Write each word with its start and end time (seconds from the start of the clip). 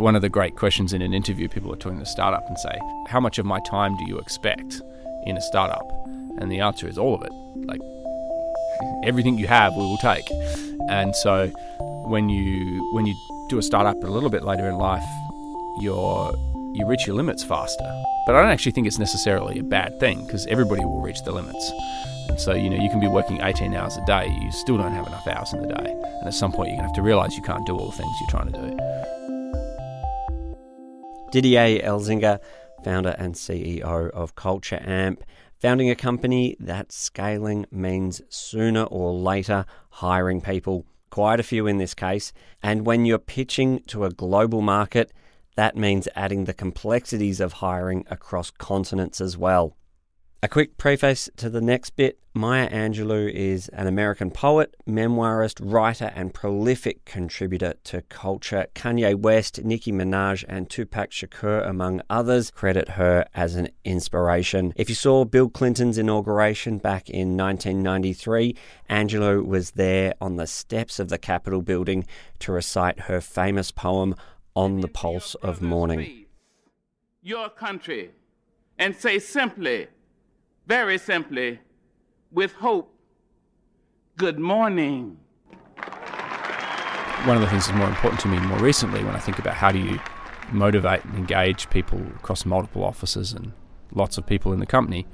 one 0.00 0.16
of 0.16 0.22
the 0.22 0.28
great 0.28 0.56
questions 0.56 0.92
in 0.92 1.02
an 1.02 1.12
interview, 1.12 1.48
people 1.48 1.72
are 1.72 1.76
talking 1.76 1.98
to 1.98 2.06
startup 2.06 2.46
and 2.48 2.58
say, 2.58 2.76
How 3.08 3.20
much 3.20 3.38
of 3.38 3.46
my 3.46 3.60
time 3.60 3.96
do 3.96 4.04
you 4.08 4.18
expect 4.18 4.82
in 5.26 5.36
a 5.36 5.40
startup? 5.42 5.86
And 6.38 6.50
the 6.50 6.60
answer 6.60 6.88
is 6.88 6.98
all 6.98 7.14
of 7.14 7.22
it. 7.22 7.32
Like, 7.66 7.80
everything 9.04 9.38
you 9.38 9.46
have, 9.46 9.74
we 9.74 9.82
will 9.82 9.98
take. 9.98 10.28
And 10.88 11.14
so 11.14 11.48
when 12.08 12.28
you 12.28 12.88
when 12.94 13.06
you 13.06 13.14
do 13.48 13.58
a 13.58 13.62
startup 13.62 14.02
a 14.02 14.06
little 14.06 14.30
bit 14.30 14.42
later 14.42 14.68
in 14.68 14.76
life, 14.76 15.04
you're 15.80 16.34
you 16.74 16.86
reach 16.86 17.06
your 17.06 17.16
limits 17.16 17.44
faster. 17.44 18.02
But 18.26 18.36
I 18.36 18.42
don't 18.42 18.50
actually 18.50 18.72
think 18.72 18.86
it's 18.86 18.98
necessarily 18.98 19.58
a 19.58 19.64
bad 19.64 19.98
thing 20.00 20.24
because 20.24 20.46
everybody 20.46 20.84
will 20.84 21.02
reach 21.02 21.22
the 21.24 21.32
limits. 21.32 21.72
And 22.28 22.38
so, 22.38 22.54
you 22.54 22.70
know, 22.70 22.80
you 22.80 22.88
can 22.88 23.00
be 23.00 23.08
working 23.08 23.40
18 23.42 23.74
hours 23.74 23.96
a 23.96 24.04
day, 24.04 24.28
you 24.40 24.52
still 24.52 24.76
don't 24.76 24.92
have 24.92 25.06
enough 25.08 25.26
hours 25.26 25.52
in 25.52 25.62
the 25.62 25.68
day. 25.68 25.90
And 25.90 26.28
at 26.28 26.34
some 26.34 26.52
point, 26.52 26.68
you're 26.68 26.76
going 26.76 26.88
to 26.88 26.94
have 26.94 26.94
to 26.94 27.02
realize 27.02 27.36
you 27.36 27.42
can't 27.42 27.66
do 27.66 27.76
all 27.76 27.90
the 27.90 27.96
things 27.96 28.12
you're 28.20 28.30
trying 28.30 28.52
to 28.52 28.70
do. 28.70 28.89
Didier 31.30 31.80
Elzinga, 31.84 32.40
founder 32.82 33.14
and 33.16 33.36
CEO 33.36 34.10
of 34.10 34.34
Culture 34.34 34.82
Amp, 34.84 35.22
founding 35.60 35.88
a 35.88 35.94
company 35.94 36.56
that 36.58 36.90
scaling 36.90 37.66
means 37.70 38.20
sooner 38.28 38.82
or 38.84 39.12
later 39.12 39.64
hiring 39.90 40.40
people, 40.40 40.86
quite 41.10 41.38
a 41.38 41.44
few 41.44 41.68
in 41.68 41.78
this 41.78 41.94
case. 41.94 42.32
And 42.64 42.84
when 42.84 43.04
you're 43.04 43.18
pitching 43.18 43.80
to 43.88 44.04
a 44.04 44.10
global 44.10 44.60
market, 44.60 45.12
that 45.54 45.76
means 45.76 46.08
adding 46.16 46.46
the 46.46 46.54
complexities 46.54 47.38
of 47.38 47.54
hiring 47.54 48.04
across 48.10 48.50
continents 48.50 49.20
as 49.20 49.36
well. 49.36 49.76
A 50.42 50.48
quick 50.48 50.78
preface 50.78 51.28
to 51.36 51.50
the 51.50 51.60
next 51.60 51.96
bit 51.96 52.18
Maya 52.32 52.66
Angelou 52.70 53.30
is 53.30 53.68
an 53.74 53.86
American 53.86 54.30
poet, 54.30 54.74
memoirist, 54.88 55.60
writer, 55.62 56.10
and 56.14 56.32
prolific 56.32 57.04
contributor 57.04 57.74
to 57.84 58.00
culture. 58.02 58.66
Kanye 58.74 59.14
West, 59.14 59.62
Nicki 59.62 59.92
Minaj, 59.92 60.46
and 60.48 60.70
Tupac 60.70 61.10
Shakur, 61.10 61.68
among 61.68 62.00
others, 62.08 62.50
credit 62.50 62.90
her 62.90 63.26
as 63.34 63.54
an 63.54 63.68
inspiration. 63.84 64.72
If 64.76 64.88
you 64.88 64.94
saw 64.94 65.26
Bill 65.26 65.50
Clinton's 65.50 65.98
inauguration 65.98 66.78
back 66.78 67.10
in 67.10 67.36
1993, 67.36 68.56
Angelou 68.88 69.44
was 69.44 69.72
there 69.72 70.14
on 70.22 70.36
the 70.36 70.46
steps 70.46 70.98
of 70.98 71.10
the 71.10 71.18
Capitol 71.18 71.60
building 71.60 72.06
to 72.38 72.52
recite 72.52 73.00
her 73.00 73.20
famous 73.20 73.70
poem, 73.70 74.14
On 74.56 74.80
the 74.80 74.88
Pulse 74.88 75.34
of 75.42 75.60
Morning. 75.60 76.24
Your 77.20 77.50
country, 77.50 78.12
and 78.78 78.96
say 78.96 79.18
simply, 79.18 79.88
very 80.70 80.98
simply, 80.98 81.58
with 82.30 82.52
hope, 82.52 82.94
good 84.16 84.38
morning. 84.38 85.16
One 87.24 87.36
of 87.36 87.40
the 87.42 87.48
things 87.48 87.66
that's 87.66 87.76
more 87.76 87.88
important 87.88 88.20
to 88.20 88.28
me 88.28 88.38
more 88.38 88.60
recently 88.60 89.02
when 89.02 89.16
I 89.16 89.18
think 89.18 89.40
about 89.40 89.54
how 89.54 89.72
do 89.72 89.80
you 89.80 89.98
motivate 90.52 91.04
and 91.04 91.16
engage 91.16 91.68
people 91.70 92.00
across 92.14 92.46
multiple 92.46 92.84
offices 92.84 93.32
and 93.32 93.52
lots 93.92 94.16
of 94.16 94.26
people 94.26 94.52
in 94.52 94.60
the 94.60 94.64
company, 94.64 95.08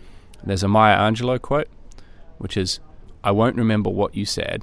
there's 0.44 0.62
a 0.62 0.68
Maya 0.68 0.98
Angelou 0.98 1.40
quote, 1.40 1.68
which 2.36 2.58
is, 2.58 2.78
I 3.24 3.30
won't 3.30 3.56
remember 3.56 3.88
what 3.88 4.14
you 4.14 4.26
said, 4.26 4.62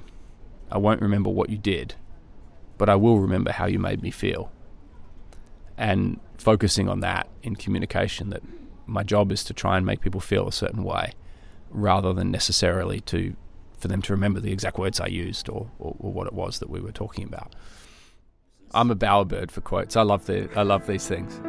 I 0.70 0.78
won't 0.78 1.02
remember 1.02 1.28
what 1.28 1.50
you 1.50 1.58
did, 1.58 1.96
but 2.78 2.88
I 2.88 2.94
will 2.94 3.18
remember 3.18 3.50
how 3.50 3.66
you 3.66 3.80
made 3.80 4.00
me 4.00 4.12
feel. 4.12 4.52
And 5.76 6.20
focusing 6.38 6.88
on 6.88 7.00
that 7.00 7.26
in 7.42 7.56
communication 7.56 8.30
that 8.30 8.44
my 8.86 9.02
job 9.02 9.32
is 9.32 9.44
to 9.44 9.54
try 9.54 9.76
and 9.76 9.86
make 9.86 10.00
people 10.00 10.20
feel 10.20 10.48
a 10.48 10.52
certain 10.52 10.84
way 10.84 11.12
rather 11.70 12.12
than 12.12 12.30
necessarily 12.30 13.00
to 13.00 13.34
for 13.78 13.88
them 13.88 14.00
to 14.00 14.12
remember 14.12 14.40
the 14.40 14.52
exact 14.52 14.78
words 14.78 14.98
I 14.98 15.06
used 15.06 15.48
or, 15.48 15.70
or, 15.78 15.94
or 15.98 16.12
what 16.12 16.26
it 16.26 16.32
was 16.32 16.58
that 16.60 16.70
we 16.70 16.80
were 16.80 16.92
talking 16.92 17.24
about. 17.24 17.54
I'm 18.72 18.90
a 18.90 18.96
bowerbird 18.96 19.50
for 19.50 19.60
quotes. 19.60 19.94
I 19.96 20.02
love 20.02 20.26
the 20.26 20.48
I 20.56 20.62
love 20.62 20.86
these 20.86 21.06
things. 21.06 21.40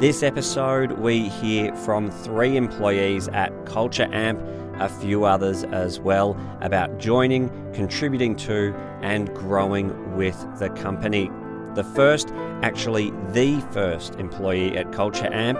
This 0.00 0.22
episode, 0.22 0.92
we 0.92 1.28
hear 1.28 1.74
from 1.74 2.08
three 2.08 2.56
employees 2.56 3.26
at 3.26 3.66
Culture 3.66 4.08
Amp, 4.12 4.40
a 4.80 4.88
few 4.88 5.24
others 5.24 5.64
as 5.64 5.98
well, 5.98 6.38
about 6.60 6.98
joining, 7.00 7.50
contributing 7.72 8.36
to, 8.36 8.72
and 9.02 9.34
growing 9.34 10.16
with 10.16 10.36
the 10.60 10.70
company. 10.70 11.32
The 11.74 11.82
first, 11.82 12.28
actually 12.62 13.10
the 13.32 13.60
first 13.72 14.14
employee 14.14 14.78
at 14.78 14.92
Culture 14.92 15.28
Amp, 15.32 15.58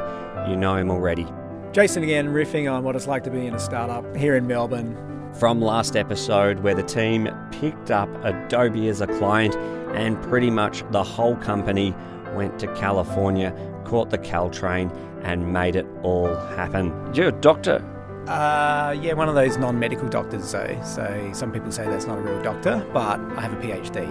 you 0.49 0.57
know 0.57 0.77
him 0.77 0.91
already. 0.91 1.27
Jason 1.73 2.03
again, 2.03 2.29
riffing 2.29 2.71
on 2.73 2.85
what 2.85 2.97
it's 2.97 3.07
like 3.07 3.25
to 3.25 3.31
be 3.31 3.47
in 3.47 3.55
a 3.55 3.59
startup 3.59 4.17
here 4.17 4.37
in 4.37 4.47
Melbourne. 4.47 4.97
From 5.39 5.61
last 5.61 5.97
episode, 5.97 6.61
where 6.61 6.75
the 6.75 6.83
team 6.83 7.29
picked 7.53 7.91
up 7.91 8.09
Adobe 8.25 8.89
as 8.89 9.01
a 9.01 9.07
client 9.07 9.55
and 9.95 10.21
pretty 10.23 10.51
much 10.51 10.83
the 10.91 11.05
whole 11.05 11.37
company 11.37 11.95
went 12.35 12.59
to 12.61 12.67
California, 12.75 13.55
caught 13.85 14.11
the 14.11 14.19
Caltrain, 14.19 14.91
and 15.23 15.53
made 15.53 15.77
it 15.77 15.87
all 16.03 16.35
happen. 16.35 16.93
You're 17.15 17.29
a 17.29 17.33
doctor. 17.33 17.85
Uh, 18.27 18.95
yeah, 19.01 19.15
one 19.15 19.29
of 19.29 19.35
those 19.35 19.57
non-medical 19.57 20.09
doctors. 20.09 20.49
So, 20.49 20.79
so 20.85 21.31
some 21.33 21.53
people 21.53 21.73
say 21.73 21.85
that's 21.85 22.07
not 22.07 22.19
a 22.19 22.23
real 22.23 22.43
doctor, 22.43 22.87
but 22.93 23.21
I 23.37 23.41
have 23.41 23.53
a 23.53 23.57
PhD. 23.57 24.07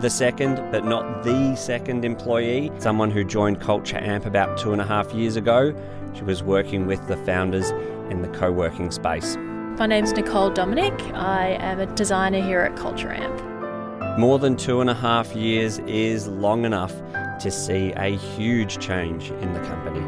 The 0.00 0.08
second, 0.08 0.56
but 0.72 0.86
not 0.86 1.24
the 1.24 1.54
second 1.56 2.06
employee, 2.06 2.72
someone 2.78 3.10
who 3.10 3.22
joined 3.22 3.60
Culture 3.60 3.98
Amp 3.98 4.24
about 4.24 4.56
two 4.56 4.72
and 4.72 4.80
a 4.80 4.86
half 4.86 5.12
years 5.12 5.36
ago. 5.36 5.74
She 6.14 6.22
was 6.22 6.42
working 6.42 6.86
with 6.86 7.06
the 7.06 7.18
founders 7.18 7.68
in 8.08 8.22
the 8.22 8.28
co 8.28 8.50
working 8.50 8.90
space. 8.90 9.36
My 9.36 9.84
name's 9.84 10.12
Nicole 10.12 10.48
Dominic. 10.48 10.98
I 11.12 11.48
am 11.60 11.80
a 11.80 11.86
designer 11.96 12.40
here 12.40 12.60
at 12.60 12.76
Culture 12.76 13.12
Amp. 13.12 14.18
More 14.18 14.38
than 14.38 14.56
two 14.56 14.80
and 14.80 14.88
a 14.88 14.94
half 14.94 15.36
years 15.36 15.80
is 15.80 16.26
long 16.28 16.64
enough 16.64 16.94
to 17.40 17.50
see 17.50 17.92
a 17.92 18.16
huge 18.16 18.78
change 18.78 19.30
in 19.30 19.52
the 19.52 19.60
company. 19.60 20.00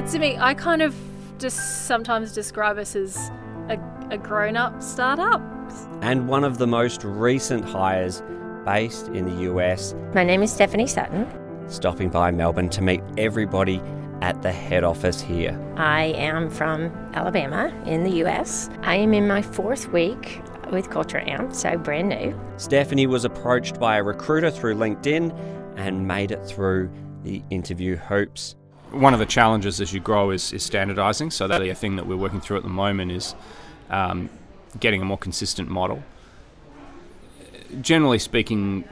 It's 0.00 0.10
to 0.14 0.18
me, 0.18 0.36
I 0.38 0.54
kind 0.54 0.82
of 0.82 0.92
just 1.38 1.86
sometimes 1.86 2.32
describe 2.32 2.78
us 2.78 2.96
as 2.96 3.16
a, 3.68 3.78
a 4.10 4.18
grown 4.18 4.56
up 4.56 4.82
startup. 4.82 5.40
And 6.02 6.26
one 6.26 6.42
of 6.42 6.58
the 6.58 6.66
most 6.66 7.04
recent 7.04 7.64
hires 7.64 8.24
based 8.66 9.06
in 9.08 9.24
the 9.24 9.44
US. 9.52 9.94
My 10.12 10.24
name 10.24 10.42
is 10.42 10.52
Stephanie 10.52 10.88
Sutton. 10.88 11.26
Stopping 11.70 12.10
by 12.10 12.30
Melbourne 12.30 12.68
to 12.70 12.82
meet 12.82 13.00
everybody 13.16 13.80
at 14.20 14.42
the 14.42 14.52
head 14.52 14.84
office 14.84 15.20
here. 15.20 15.58
I 15.76 16.06
am 16.16 16.50
from 16.50 16.90
Alabama 17.14 17.72
in 17.86 18.02
the 18.02 18.24
US. 18.24 18.68
I 18.82 18.96
am 18.96 19.14
in 19.14 19.26
my 19.26 19.40
fourth 19.40 19.92
week 19.92 20.42
with 20.70 20.90
Culture 20.90 21.22
Amp, 21.26 21.54
so 21.54 21.78
brand 21.78 22.08
new. 22.08 22.38
Stephanie 22.56 23.06
was 23.06 23.24
approached 23.24 23.78
by 23.78 23.96
a 23.96 24.02
recruiter 24.02 24.50
through 24.50 24.74
LinkedIn 24.74 25.32
and 25.76 26.06
made 26.06 26.32
it 26.32 26.44
through 26.44 26.90
the 27.22 27.42
interview 27.50 27.96
hoops. 27.96 28.56
One 28.90 29.12
of 29.12 29.20
the 29.20 29.26
challenges 29.26 29.80
as 29.80 29.92
you 29.92 30.00
grow 30.00 30.30
is, 30.30 30.52
is 30.52 30.62
standardizing. 30.62 31.30
So 31.30 31.46
that's 31.46 31.62
a 31.62 31.74
thing 31.74 31.96
that 31.96 32.06
we're 32.06 32.16
working 32.16 32.40
through 32.40 32.56
at 32.56 32.62
the 32.62 32.68
moment 32.68 33.12
is 33.12 33.34
um, 33.90 34.28
getting 34.80 35.02
a 35.02 35.04
more 35.04 35.18
consistent 35.18 35.68
model. 35.68 36.02
Generally 37.80 38.20
speaking, 38.20 38.84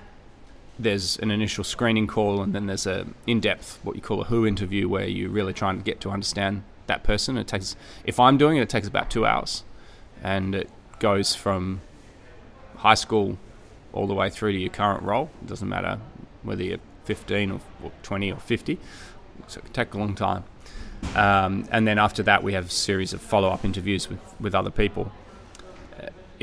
there's 0.79 1.19
an 1.19 1.31
initial 1.31 1.65
screening 1.65 2.07
call 2.07 2.43
and 2.43 2.55
then 2.55 2.67
there's 2.67 2.87
a 2.87 3.07
in-depth 3.27 3.79
what 3.83 3.95
you 3.95 4.03
call 4.03 4.21
a 4.23 4.25
who 4.25 4.47
interview 4.47 4.89
where 4.89 5.07
you're 5.07 5.31
really 5.31 5.53
trying 5.53 5.79
to 5.79 5.85
get 5.85 6.01
to 6.01 6.11
understand 6.11 6.63
that 6.87 7.05
person. 7.05 7.39
It 7.39 7.47
takes 7.47 7.77
if 8.05 8.19
i'm 8.19 8.37
doing 8.37 8.57
it 8.57 8.63
it 8.63 8.69
takes 8.69 8.89
about 8.89 9.11
two 9.11 9.25
hours. 9.25 9.63
And 10.23 10.55
it 10.55 10.71
goes 10.99 11.35
from 11.35 11.81
high 12.77 12.95
school 12.95 13.39
all 13.93 14.07
the 14.07 14.15
way 14.15 14.31
through 14.31 14.53
to 14.53 14.59
your 14.59 14.71
current 14.71 15.03
role. 15.03 15.31
It 15.43 15.49
doesn't 15.49 15.69
matter 15.69 15.99
whether 16.43 16.63
you're 16.63 16.79
15 17.05 17.51
or, 17.51 17.61
or 17.83 17.93
20 18.03 18.33
or 18.33 18.39
50 18.39 18.79
so 19.47 19.59
it 19.59 19.65
can 19.65 19.73
take 19.73 19.95
a 19.95 19.99
long 19.99 20.15
time. 20.15 20.45
Um, 21.15 21.69
and 21.71 21.87
then 21.87 21.99
after 21.99 22.23
that 22.23 22.43
we 22.43 22.55
have 22.55 22.67
a 22.67 22.71
series 22.71 23.13
of 23.13 23.21
follow-up 23.21 23.65
interviews 23.65 24.09
with, 24.09 24.21
with 24.41 24.55
other 24.55 24.71
people 24.71 25.13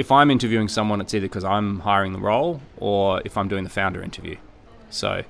if 0.01 0.11
I'm 0.11 0.31
interviewing 0.31 0.67
someone, 0.67 0.99
it's 0.99 1.13
either 1.13 1.27
because 1.27 1.43
I'm 1.43 1.81
hiring 1.81 2.11
the 2.11 2.19
role 2.19 2.59
or 2.77 3.21
if 3.23 3.37
I'm 3.37 3.47
doing 3.47 3.63
the 3.63 3.69
founder 3.69 4.01
interview. 4.01 4.35
So 4.89 5.23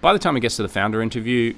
by 0.00 0.14
the 0.14 0.18
time 0.18 0.38
it 0.38 0.40
gets 0.40 0.56
to 0.56 0.62
the 0.62 0.70
founder 0.70 1.02
interview, 1.02 1.54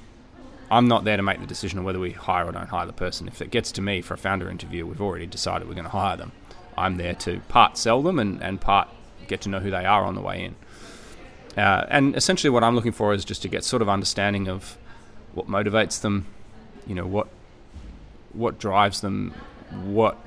I'm 0.68 0.88
not 0.88 1.04
there 1.04 1.16
to 1.16 1.22
make 1.22 1.40
the 1.40 1.46
decision 1.46 1.78
on 1.78 1.84
whether 1.84 2.00
we 2.00 2.10
hire 2.10 2.46
or 2.46 2.52
don't 2.52 2.68
hire 2.68 2.84
the 2.84 2.92
person. 2.92 3.28
If 3.28 3.40
it 3.40 3.52
gets 3.52 3.70
to 3.72 3.80
me 3.80 4.02
for 4.02 4.14
a 4.14 4.18
founder 4.18 4.50
interview, 4.50 4.86
we've 4.86 5.00
already 5.00 5.24
decided 5.24 5.68
we're 5.68 5.74
going 5.74 5.84
to 5.84 5.90
hire 5.90 6.16
them. 6.16 6.32
I'm 6.76 6.96
there 6.96 7.14
to 7.14 7.38
part 7.48 7.78
sell 7.78 8.02
them 8.02 8.18
and, 8.18 8.42
and 8.42 8.60
part 8.60 8.88
get 9.28 9.40
to 9.42 9.48
know 9.48 9.60
who 9.60 9.70
they 9.70 9.84
are 9.84 10.02
on 10.02 10.16
the 10.16 10.20
way 10.20 10.44
in. 10.44 10.56
Uh, 11.56 11.86
and 11.88 12.16
essentially, 12.16 12.50
what 12.50 12.64
I'm 12.64 12.74
looking 12.74 12.92
for 12.92 13.14
is 13.14 13.24
just 13.24 13.42
to 13.42 13.48
get 13.48 13.62
sort 13.62 13.82
of 13.82 13.88
understanding 13.88 14.48
of 14.48 14.76
what 15.32 15.46
motivates 15.46 16.00
them, 16.00 16.26
you 16.88 16.96
know, 16.96 17.06
what 17.06 17.28
what 18.32 18.58
drives 18.58 19.00
them, 19.00 19.32
what 19.70 20.18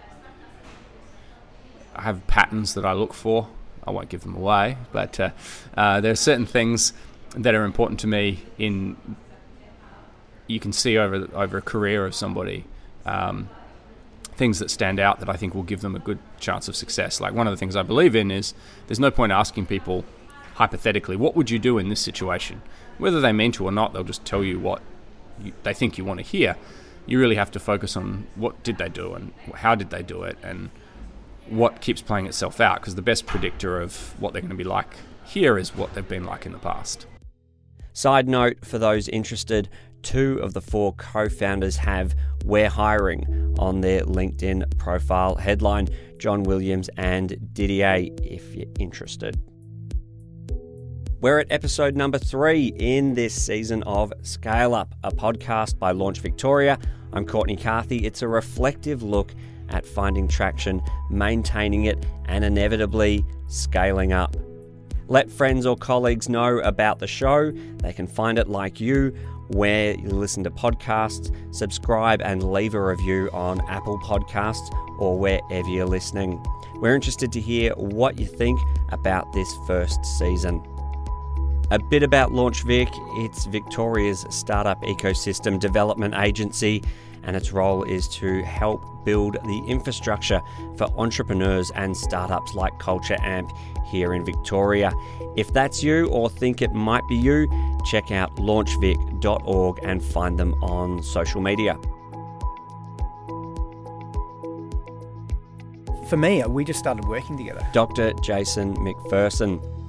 I 2.02 2.06
have 2.06 2.26
patterns 2.26 2.74
that 2.74 2.84
I 2.84 2.94
look 2.94 3.14
for. 3.14 3.48
I 3.86 3.92
won't 3.92 4.10
give 4.10 4.22
them 4.22 4.36
away, 4.36 4.78
but 4.92 5.20
uh, 5.20 5.30
uh, 5.78 6.02
there 6.02 6.12
are 6.12 6.16
certain 6.16 6.48
things 6.48 6.94
that 7.36 7.54
are 7.54 7.64
important 7.64 8.00
to 8.00 8.08
me. 8.08 8.44
In 8.58 8.98
you 10.48 10.60
can 10.60 10.74
see 10.74 10.98
over 10.98 11.28
over 11.36 11.58
a 11.60 11.62
career 11.62 12.08
of 12.08 12.16
somebody, 12.16 12.66
um, 13.06 13.50
things 14.34 14.58
that 14.58 14.72
stand 14.72 15.00
out 15.00 15.20
that 15.20 15.30
I 15.30 15.36
think 15.36 15.54
will 15.54 15.62
give 15.62 15.82
them 15.82 15.96
a 15.96 16.00
good 16.00 16.18
chance 16.40 16.68
of 16.68 16.76
success. 16.76 17.22
Like 17.22 17.34
one 17.34 17.46
of 17.46 17.54
the 17.54 17.58
things 17.58 17.76
I 17.76 17.84
believe 17.84 18.16
in 18.16 18.32
is 18.32 18.56
there's 18.88 19.00
no 19.00 19.12
point 19.12 19.32
asking 19.32 19.68
people 19.68 20.04
hypothetically, 20.56 21.16
what 21.16 21.36
would 21.36 21.52
you 21.52 21.60
do 21.60 21.78
in 21.78 21.90
this 21.90 22.00
situation? 22.00 22.64
Whether 22.98 23.22
they 23.22 23.32
mean 23.32 23.52
to 23.54 23.66
or 23.66 23.72
not, 23.72 23.94
they'll 23.94 24.04
just 24.04 24.26
tell 24.26 24.44
you 24.44 24.60
what 24.60 24.82
you, 25.40 25.54
they 25.62 25.76
think 25.76 26.00
you 26.00 26.06
want 26.06 26.20
to 26.20 26.26
hear. 26.26 26.56
You 27.06 27.20
really 27.20 27.36
have 27.36 27.52
to 27.52 27.60
focus 27.60 27.96
on 27.96 28.26
what 28.34 28.64
did 28.64 28.80
they 28.80 28.90
do 28.90 29.14
and 29.14 29.34
how 29.54 29.76
did 29.76 29.92
they 29.92 30.02
do 30.02 30.24
it 30.24 30.40
and 30.42 30.72
what 31.52 31.82
keeps 31.82 32.02
playing 32.02 32.26
itself 32.26 32.60
out 32.60 32.80
because 32.80 32.96
the 32.96 33.02
best 33.02 33.26
predictor 33.26 33.82
of 33.82 34.20
what 34.20 34.34
they're 34.34 34.42
going 34.42 34.50
to 34.50 34.56
be 34.56 34.64
like 34.64 34.96
here 35.26 35.58
is 35.58 35.76
what 35.76 35.94
they've 35.94 36.08
been 36.08 36.26
like 36.26 36.46
in 36.46 36.52
the 36.52 36.58
past. 36.58 37.06
Side 37.94 38.28
note 38.28 38.66
for 38.66 38.80
those 38.80 39.08
interested, 39.10 39.70
two 40.02 40.40
of 40.42 40.54
the 40.54 40.62
four 40.62 40.94
co 40.94 41.28
founders 41.30 41.78
have 41.78 42.16
We're 42.46 42.70
Hiring 42.70 43.56
on 43.60 43.82
their 43.82 44.02
LinkedIn 44.02 44.78
profile 44.78 45.36
headline 45.36 45.90
Jon 46.18 46.44
Williams 46.44 46.90
and 46.98 47.54
Didier, 47.54 48.08
if 48.24 48.56
you're 48.56 48.70
interested. 48.80 49.40
We're 51.20 51.40
at 51.40 51.52
episode 51.52 51.96
number 51.96 52.18
three 52.18 52.74
in 52.78 53.14
this 53.14 53.40
season 53.40 53.84
of 53.84 54.12
Scale 54.22 54.74
Up, 54.74 54.96
a 55.04 55.12
podcast 55.12 55.78
by 55.78 55.92
Launch 55.92 56.20
Victoria. 56.20 56.80
I'm 57.14 57.26
Courtney 57.26 57.58
Carthy. 57.58 58.06
It's 58.06 58.22
a 58.22 58.28
reflective 58.28 59.04
look 59.04 59.34
at 59.72 59.86
finding 59.86 60.28
traction, 60.28 60.82
maintaining 61.10 61.86
it, 61.86 62.06
and 62.26 62.46
inevitably 62.46 63.26
scaling 63.48 64.14
up. 64.14 64.36
Let 65.08 65.30
friends 65.30 65.66
or 65.66 65.76
colleagues 65.76 66.30
know 66.30 66.60
about 66.60 67.00
the 67.00 67.08
show. 67.08 67.52
They 67.52 67.92
can 67.92 68.08
find 68.08 68.40
it 68.40 68.48
like 68.48 68.80
you 68.80 69.14
where 69.54 69.96
you 69.96 70.10
listen 70.10 70.44
to 70.46 70.52
podcasts, 70.52 71.36
subscribe 71.54 72.22
and 72.22 72.52
leave 72.52 72.74
a 72.74 72.82
review 72.82 73.30
on 73.34 73.60
Apple 73.68 74.00
Podcasts 74.00 74.72
or 75.00 75.18
wherever 75.18 75.68
you're 75.68 75.86
listening. 75.86 76.42
We're 76.76 76.96
interested 76.96 77.32
to 77.34 77.42
hear 77.42 77.74
what 77.74 78.18
you 78.18 78.26
think 78.26 78.60
about 78.90 79.32
this 79.34 79.54
first 79.68 80.04
season. 80.18 80.66
A 81.70 81.80
bit 81.80 82.04
about 82.04 82.32
LaunchVic 82.32 82.90
it's 83.26 83.46
Victoria's 83.46 84.26
startup 84.30 84.82
ecosystem 84.84 85.60
development 85.60 86.16
agency, 86.16 86.84
and 87.24 87.36
its 87.36 87.52
role 87.52 87.84
is 87.84 88.08
to 88.08 88.44
help 88.44 88.84
build 89.06 89.36
the 89.46 89.64
infrastructure 89.68 90.42
for 90.78 90.86
entrepreneurs 90.98 91.72
and 91.72 91.96
startups 91.96 92.54
like 92.54 92.78
Culture 92.80 93.18
Amp 93.22 93.52
here 93.88 94.14
in 94.14 94.26
Victoria. 94.26 94.92
If 95.36 95.54
that's 95.54 95.84
you 95.84 96.08
or 96.08 96.30
think 96.30 96.62
it 96.62 96.74
might 96.74 97.08
be 97.08 97.16
you, 97.16 97.48
check 97.86 98.12
out 98.12 98.36
launchvic.org 98.38 99.80
and 99.84 100.04
find 100.04 100.40
them 100.40 100.54
on 100.64 101.04
social 101.04 101.42
media. 101.42 101.78
For 106.08 106.18
me, 106.18 106.44
we 106.44 106.66
just 106.66 106.80
started 106.80 107.06
working 107.06 107.38
together. 107.38 107.66
Dr. 107.72 108.12
Jason 108.22 108.76
McPherson. 108.76 109.81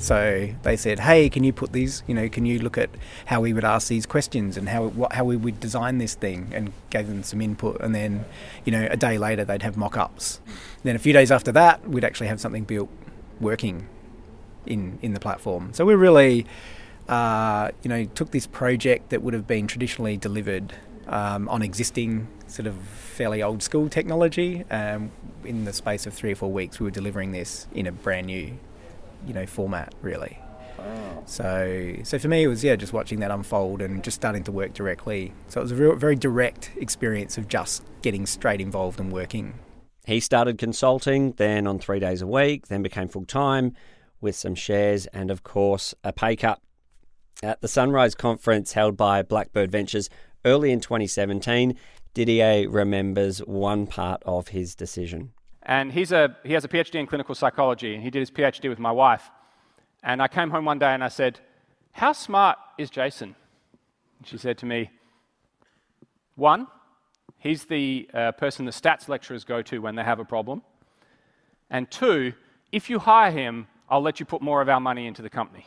So 0.00 0.48
they 0.62 0.76
said, 0.76 1.00
"Hey, 1.00 1.28
can 1.28 1.44
you 1.44 1.52
put 1.52 1.72
these? 1.72 2.02
You 2.06 2.14
know, 2.14 2.28
can 2.28 2.46
you 2.46 2.58
look 2.58 2.78
at 2.78 2.88
how 3.26 3.42
we 3.42 3.52
would 3.52 3.64
ask 3.64 3.88
these 3.88 4.06
questions 4.06 4.56
and 4.56 4.70
how 4.70 4.86
what, 4.86 5.12
how 5.12 5.24
we 5.24 5.36
would 5.36 5.60
design 5.60 5.98
this 5.98 6.14
thing?" 6.14 6.50
And 6.54 6.72
gave 6.88 7.06
them 7.06 7.22
some 7.22 7.42
input. 7.42 7.80
And 7.82 7.94
then, 7.94 8.24
you 8.64 8.72
know, 8.72 8.88
a 8.90 8.96
day 8.96 9.18
later 9.18 9.44
they'd 9.44 9.62
have 9.62 9.76
mock-ups. 9.76 10.40
Then 10.84 10.96
a 10.96 10.98
few 10.98 11.12
days 11.12 11.30
after 11.30 11.52
that, 11.52 11.86
we'd 11.86 12.02
actually 12.02 12.28
have 12.28 12.40
something 12.40 12.64
built, 12.64 12.88
working, 13.40 13.88
in 14.64 14.98
in 15.02 15.12
the 15.12 15.20
platform. 15.20 15.74
So 15.74 15.84
we 15.84 15.94
really, 15.94 16.46
uh, 17.06 17.70
you 17.82 17.90
know, 17.90 18.06
took 18.06 18.30
this 18.30 18.46
project 18.46 19.10
that 19.10 19.22
would 19.22 19.34
have 19.34 19.46
been 19.46 19.66
traditionally 19.66 20.16
delivered 20.16 20.72
um, 21.08 21.46
on 21.50 21.60
existing 21.60 22.26
sort 22.46 22.66
of 22.66 22.74
fairly 22.76 23.42
old 23.42 23.62
school 23.62 23.90
technology. 23.90 24.64
Um, 24.70 25.10
in 25.44 25.66
the 25.66 25.74
space 25.74 26.06
of 26.06 26.14
three 26.14 26.32
or 26.32 26.36
four 26.36 26.50
weeks, 26.50 26.80
we 26.80 26.84
were 26.84 26.90
delivering 26.90 27.32
this 27.32 27.66
in 27.74 27.86
a 27.86 27.92
brand 27.92 28.28
new 28.28 28.58
you 29.26 29.34
know 29.34 29.46
format 29.46 29.94
really. 30.02 30.38
Oh. 30.78 31.22
So, 31.26 31.96
so 32.04 32.18
for 32.18 32.28
me, 32.28 32.44
it 32.44 32.46
was 32.46 32.64
yeah, 32.64 32.76
just 32.76 32.92
watching 32.92 33.20
that 33.20 33.30
unfold 33.30 33.82
and 33.82 34.02
just 34.02 34.14
starting 34.14 34.44
to 34.44 34.52
work 34.52 34.72
directly. 34.72 35.32
So 35.48 35.60
it 35.60 35.64
was 35.64 35.72
a 35.72 35.76
real, 35.76 35.94
very 35.94 36.16
direct 36.16 36.70
experience 36.76 37.36
of 37.36 37.48
just 37.48 37.84
getting 38.02 38.26
straight 38.26 38.60
involved 38.60 38.98
and 38.98 39.12
working. 39.12 39.58
He 40.06 40.20
started 40.20 40.58
consulting, 40.58 41.32
then 41.32 41.66
on 41.66 41.78
three 41.78 42.00
days 42.00 42.22
a 42.22 42.26
week, 42.26 42.68
then 42.68 42.82
became 42.82 43.08
full 43.08 43.26
time 43.26 43.74
with 44.20 44.34
some 44.34 44.54
shares 44.54 45.06
and, 45.08 45.30
of 45.30 45.42
course, 45.42 45.94
a 46.02 46.12
pay 46.12 46.36
cut. 46.36 46.60
At 47.42 47.60
the 47.60 47.68
Sunrise 47.68 48.14
conference 48.14 48.72
held 48.72 48.96
by 48.96 49.22
Blackbird 49.22 49.70
Ventures 49.70 50.10
early 50.44 50.72
in 50.72 50.80
2017, 50.80 51.76
Didier 52.12 52.68
remembers 52.68 53.38
one 53.40 53.86
part 53.86 54.22
of 54.26 54.48
his 54.48 54.74
decision. 54.74 55.32
And 55.62 55.92
he's 55.92 56.12
a, 56.12 56.36
he 56.42 56.54
has 56.54 56.64
a 56.64 56.68
PhD 56.68 56.94
in 56.96 57.06
clinical 57.06 57.34
psychology, 57.34 57.94
and 57.94 58.02
he 58.02 58.10
did 58.10 58.20
his 58.20 58.30
PhD 58.30 58.68
with 58.68 58.78
my 58.78 58.92
wife. 58.92 59.30
And 60.02 60.22
I 60.22 60.28
came 60.28 60.50
home 60.50 60.64
one 60.64 60.78
day 60.78 60.94
and 60.94 61.04
I 61.04 61.08
said, 61.08 61.40
How 61.92 62.12
smart 62.12 62.58
is 62.78 62.88
Jason? 62.88 63.36
And 64.18 64.26
she 64.26 64.38
said 64.38 64.56
to 64.58 64.66
me, 64.66 64.90
One, 66.36 66.66
he's 67.38 67.64
the 67.64 68.08
uh, 68.14 68.32
person 68.32 68.64
the 68.64 68.72
stats 68.72 69.08
lecturers 69.08 69.44
go 69.44 69.60
to 69.62 69.80
when 69.80 69.96
they 69.96 70.04
have 70.04 70.18
a 70.18 70.24
problem. 70.24 70.62
And 71.68 71.90
two, 71.90 72.32
if 72.72 72.88
you 72.88 72.98
hire 72.98 73.30
him, 73.30 73.68
I'll 73.88 74.00
let 74.00 74.20
you 74.20 74.26
put 74.26 74.40
more 74.40 74.62
of 74.62 74.68
our 74.68 74.80
money 74.80 75.06
into 75.06 75.20
the 75.20 75.30
company. 75.30 75.66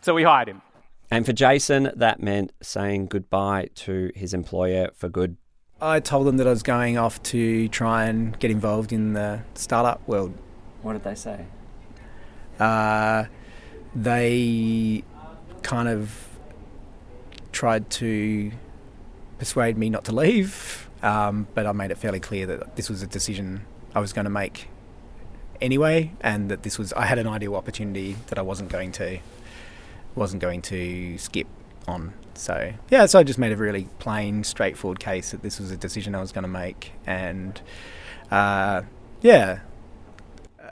so 0.00 0.14
we 0.14 0.22
hired 0.22 0.48
him. 0.48 0.62
And 1.10 1.24
for 1.24 1.32
Jason, 1.32 1.92
that 1.94 2.20
meant 2.20 2.52
saying 2.62 3.06
goodbye 3.06 3.68
to 3.74 4.10
his 4.14 4.34
employer 4.34 4.90
for 4.94 5.08
good. 5.08 5.36
I 5.80 6.00
told 6.00 6.26
them 6.26 6.38
that 6.38 6.46
I 6.46 6.50
was 6.50 6.62
going 6.62 6.96
off 6.96 7.22
to 7.24 7.68
try 7.68 8.06
and 8.06 8.38
get 8.38 8.50
involved 8.50 8.92
in 8.92 9.12
the 9.12 9.42
startup 9.54 10.06
world. 10.08 10.32
What 10.80 10.94
did 10.94 11.04
they 11.04 11.14
say? 11.14 11.44
Uh, 12.58 13.24
they 13.94 15.04
kind 15.62 15.88
of 15.88 16.28
tried 17.52 17.90
to 17.90 18.52
persuade 19.38 19.76
me 19.76 19.90
not 19.90 20.06
to 20.06 20.14
leave, 20.14 20.88
um, 21.02 21.46
but 21.54 21.66
I 21.66 21.72
made 21.72 21.90
it 21.90 21.98
fairly 21.98 22.20
clear 22.20 22.46
that 22.46 22.76
this 22.76 22.88
was 22.88 23.02
a 23.02 23.06
decision 23.06 23.66
I 23.94 24.00
was 24.00 24.14
going 24.14 24.24
to 24.24 24.30
make 24.30 24.68
anyway, 25.60 26.12
and 26.22 26.50
that 26.50 26.62
this 26.62 26.78
was 26.78 26.94
I 26.94 27.04
had 27.04 27.18
an 27.18 27.26
ideal 27.26 27.54
opportunity 27.54 28.16
that 28.28 28.38
I 28.38 28.42
wasn't 28.42 28.70
going 28.70 28.92
to 28.92 29.18
wasn't 30.14 30.40
going 30.40 30.62
to 30.62 31.18
skip 31.18 31.48
on. 31.86 32.14
So 32.36 32.72
yeah, 32.90 33.06
so 33.06 33.18
I 33.18 33.22
just 33.22 33.38
made 33.38 33.52
a 33.52 33.56
really 33.56 33.88
plain, 33.98 34.44
straightforward 34.44 35.00
case 35.00 35.30
that 35.30 35.42
this 35.42 35.58
was 35.58 35.70
a 35.70 35.76
decision 35.76 36.14
I 36.14 36.20
was 36.20 36.32
going 36.32 36.42
to 36.42 36.48
make, 36.48 36.92
and 37.06 37.60
uh, 38.30 38.82
yeah, 39.22 39.60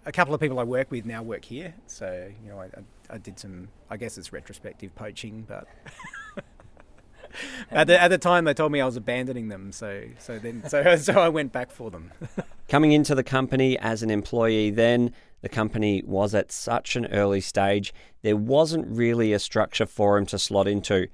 a 0.05 0.13
couple 0.13 0.35
of 0.35 0.41
people 0.41 0.59
I 0.59 0.65
work 0.65 0.91
with 0.91 1.07
now 1.07 1.23
work 1.23 1.45
here. 1.45 1.75
So 1.87 2.31
you 2.43 2.51
know, 2.51 2.61
I, 2.61 2.65
I, 2.67 3.15
I 3.15 3.19
did 3.19 3.39
some, 3.39 3.69
I 3.91 3.97
guess 3.97 4.19
it's 4.19 4.33
retrospective 4.33 4.95
poaching, 4.95 5.45
but. 5.49 5.67
at 7.71 7.87
the 7.87 8.01
at 8.01 8.09
the 8.09 8.19
time, 8.19 8.45
they 8.45 8.55
told 8.55 8.71
me 8.71 8.81
I 8.81 8.87
was 8.87 8.97
abandoning 8.97 9.49
them, 9.49 9.73
so 9.73 10.05
so 10.19 10.39
then 10.39 10.69
so 10.69 10.97
so 10.99 11.15
I 11.15 11.29
went 11.29 11.53
back 11.53 11.71
for 11.71 11.91
them. 11.91 12.13
Coming 12.69 12.93
into 12.93 13.15
the 13.15 13.25
company 13.25 13.79
as 13.79 14.03
an 14.03 14.11
employee, 14.11 14.71
then 14.71 15.13
the 15.43 15.49
company 15.51 16.03
was 16.07 16.35
at 16.35 16.51
such 16.51 16.97
an 16.97 17.05
early 17.13 17.41
stage, 17.43 17.93
there 18.23 18.37
wasn't 18.37 18.87
really 18.89 19.35
a 19.35 19.39
structure 19.39 19.85
for 19.85 20.17
him 20.17 20.25
to 20.25 20.39
slot 20.39 20.67
into, 20.67 21.09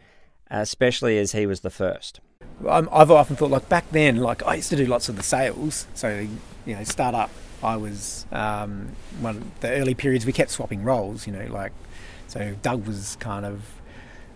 especially 0.51 1.19
as 1.19 1.33
he 1.33 1.47
was 1.47 1.61
the 1.61 1.71
first. 1.71 2.21
I've 2.69 3.11
often 3.11 3.37
thought, 3.37 3.51
like 3.51 3.69
back 3.69 3.91
then, 3.91 4.17
like 4.17 4.45
I 4.45 4.57
used 4.57 4.71
to 4.71 4.77
do 4.77 4.87
lots 4.87 5.09
of 5.09 5.17
the 5.17 5.23
sales, 5.23 5.87
so 5.95 6.27
you 6.67 6.75
know, 6.75 6.85
start 6.85 7.15
up. 7.15 7.31
I 7.63 7.77
was 7.77 8.27
um, 8.33 8.91
one 9.21 9.37
of 9.37 9.61
the 9.61 9.71
early 9.71 9.95
periods 9.95 10.25
we 10.27 10.33
kept 10.33 10.51
swapping 10.51 10.83
roles, 10.83 11.27
you 11.27 11.33
know, 11.33 11.47
like 11.47 11.73
so 12.27 12.55
Doug 12.63 12.87
was 12.87 13.17
kind 13.21 13.45
of 13.45 13.63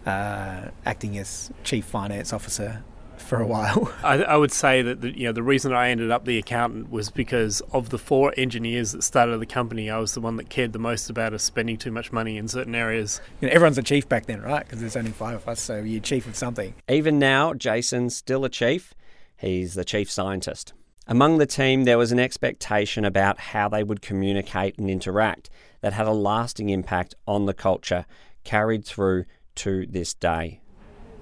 uh, 0.06 0.68
acting 0.84 1.18
as 1.18 1.50
chief 1.64 1.84
finance 1.84 2.32
officer 2.32 2.82
for 3.24 3.40
a 3.40 3.46
while. 3.46 3.92
I, 4.04 4.22
I 4.22 4.36
would 4.36 4.52
say 4.52 4.82
that 4.82 5.00
the, 5.00 5.16
you 5.16 5.26
know 5.26 5.32
the 5.32 5.42
reason 5.42 5.72
I 5.72 5.90
ended 5.90 6.10
up 6.10 6.24
the 6.24 6.38
accountant 6.38 6.90
was 6.90 7.10
because 7.10 7.60
of 7.72 7.90
the 7.90 7.98
four 7.98 8.32
engineers 8.36 8.92
that 8.92 9.02
started 9.02 9.38
the 9.38 9.46
company. 9.46 9.90
I 9.90 9.98
was 9.98 10.14
the 10.14 10.20
one 10.20 10.36
that 10.36 10.48
cared 10.48 10.72
the 10.72 10.78
most 10.78 11.10
about 11.10 11.32
us 11.32 11.42
spending 11.42 11.76
too 11.76 11.90
much 11.90 12.12
money 12.12 12.36
in 12.36 12.48
certain 12.48 12.74
areas. 12.74 13.20
You 13.40 13.48
know, 13.48 13.54
everyone's 13.54 13.78
a 13.78 13.82
chief 13.82 14.08
back 14.08 14.26
then, 14.26 14.42
right? 14.42 14.64
Because 14.64 14.80
there's 14.80 14.96
only 14.96 15.12
five 15.12 15.36
of 15.36 15.48
us, 15.48 15.60
so 15.60 15.78
you're 15.78 16.00
chief 16.00 16.26
of 16.26 16.36
something. 16.36 16.74
Even 16.88 17.18
now, 17.18 17.54
Jason's 17.54 18.16
still 18.16 18.44
a 18.44 18.50
chief. 18.50 18.94
He's 19.36 19.74
the 19.74 19.84
chief 19.84 20.10
scientist. 20.10 20.72
Among 21.06 21.36
the 21.36 21.46
team, 21.46 21.84
there 21.84 21.98
was 21.98 22.12
an 22.12 22.18
expectation 22.18 23.04
about 23.04 23.38
how 23.38 23.68
they 23.68 23.82
would 23.82 24.00
communicate 24.00 24.78
and 24.78 24.88
interact 24.88 25.50
that 25.82 25.92
had 25.92 26.06
a 26.06 26.12
lasting 26.12 26.70
impact 26.70 27.14
on 27.26 27.44
the 27.44 27.52
culture, 27.52 28.06
carried 28.42 28.86
through 28.86 29.26
to 29.56 29.86
this 29.86 30.14
day. 30.14 30.60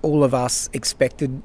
All 0.02 0.22
of 0.22 0.34
us 0.34 0.70
expected 0.72 1.42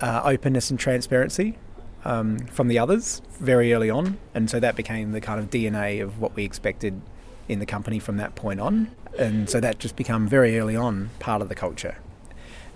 uh, 0.00 0.22
openness 0.24 0.70
and 0.70 0.78
transparency 0.78 1.58
um, 2.04 2.38
from 2.46 2.68
the 2.68 2.78
others 2.78 3.22
very 3.40 3.72
early 3.72 3.90
on, 3.90 4.18
and 4.34 4.50
so 4.50 4.60
that 4.60 4.76
became 4.76 5.12
the 5.12 5.20
kind 5.20 5.40
of 5.40 5.50
DNA 5.50 6.02
of 6.02 6.20
what 6.20 6.34
we 6.36 6.44
expected 6.44 7.00
in 7.48 7.58
the 7.58 7.66
company 7.66 7.98
from 7.98 8.16
that 8.18 8.34
point 8.34 8.60
on, 8.60 8.90
and 9.18 9.50
so 9.50 9.60
that 9.60 9.78
just 9.78 9.96
became 9.96 10.28
very 10.28 10.58
early 10.58 10.76
on 10.76 11.10
part 11.18 11.42
of 11.42 11.48
the 11.48 11.54
culture, 11.54 11.96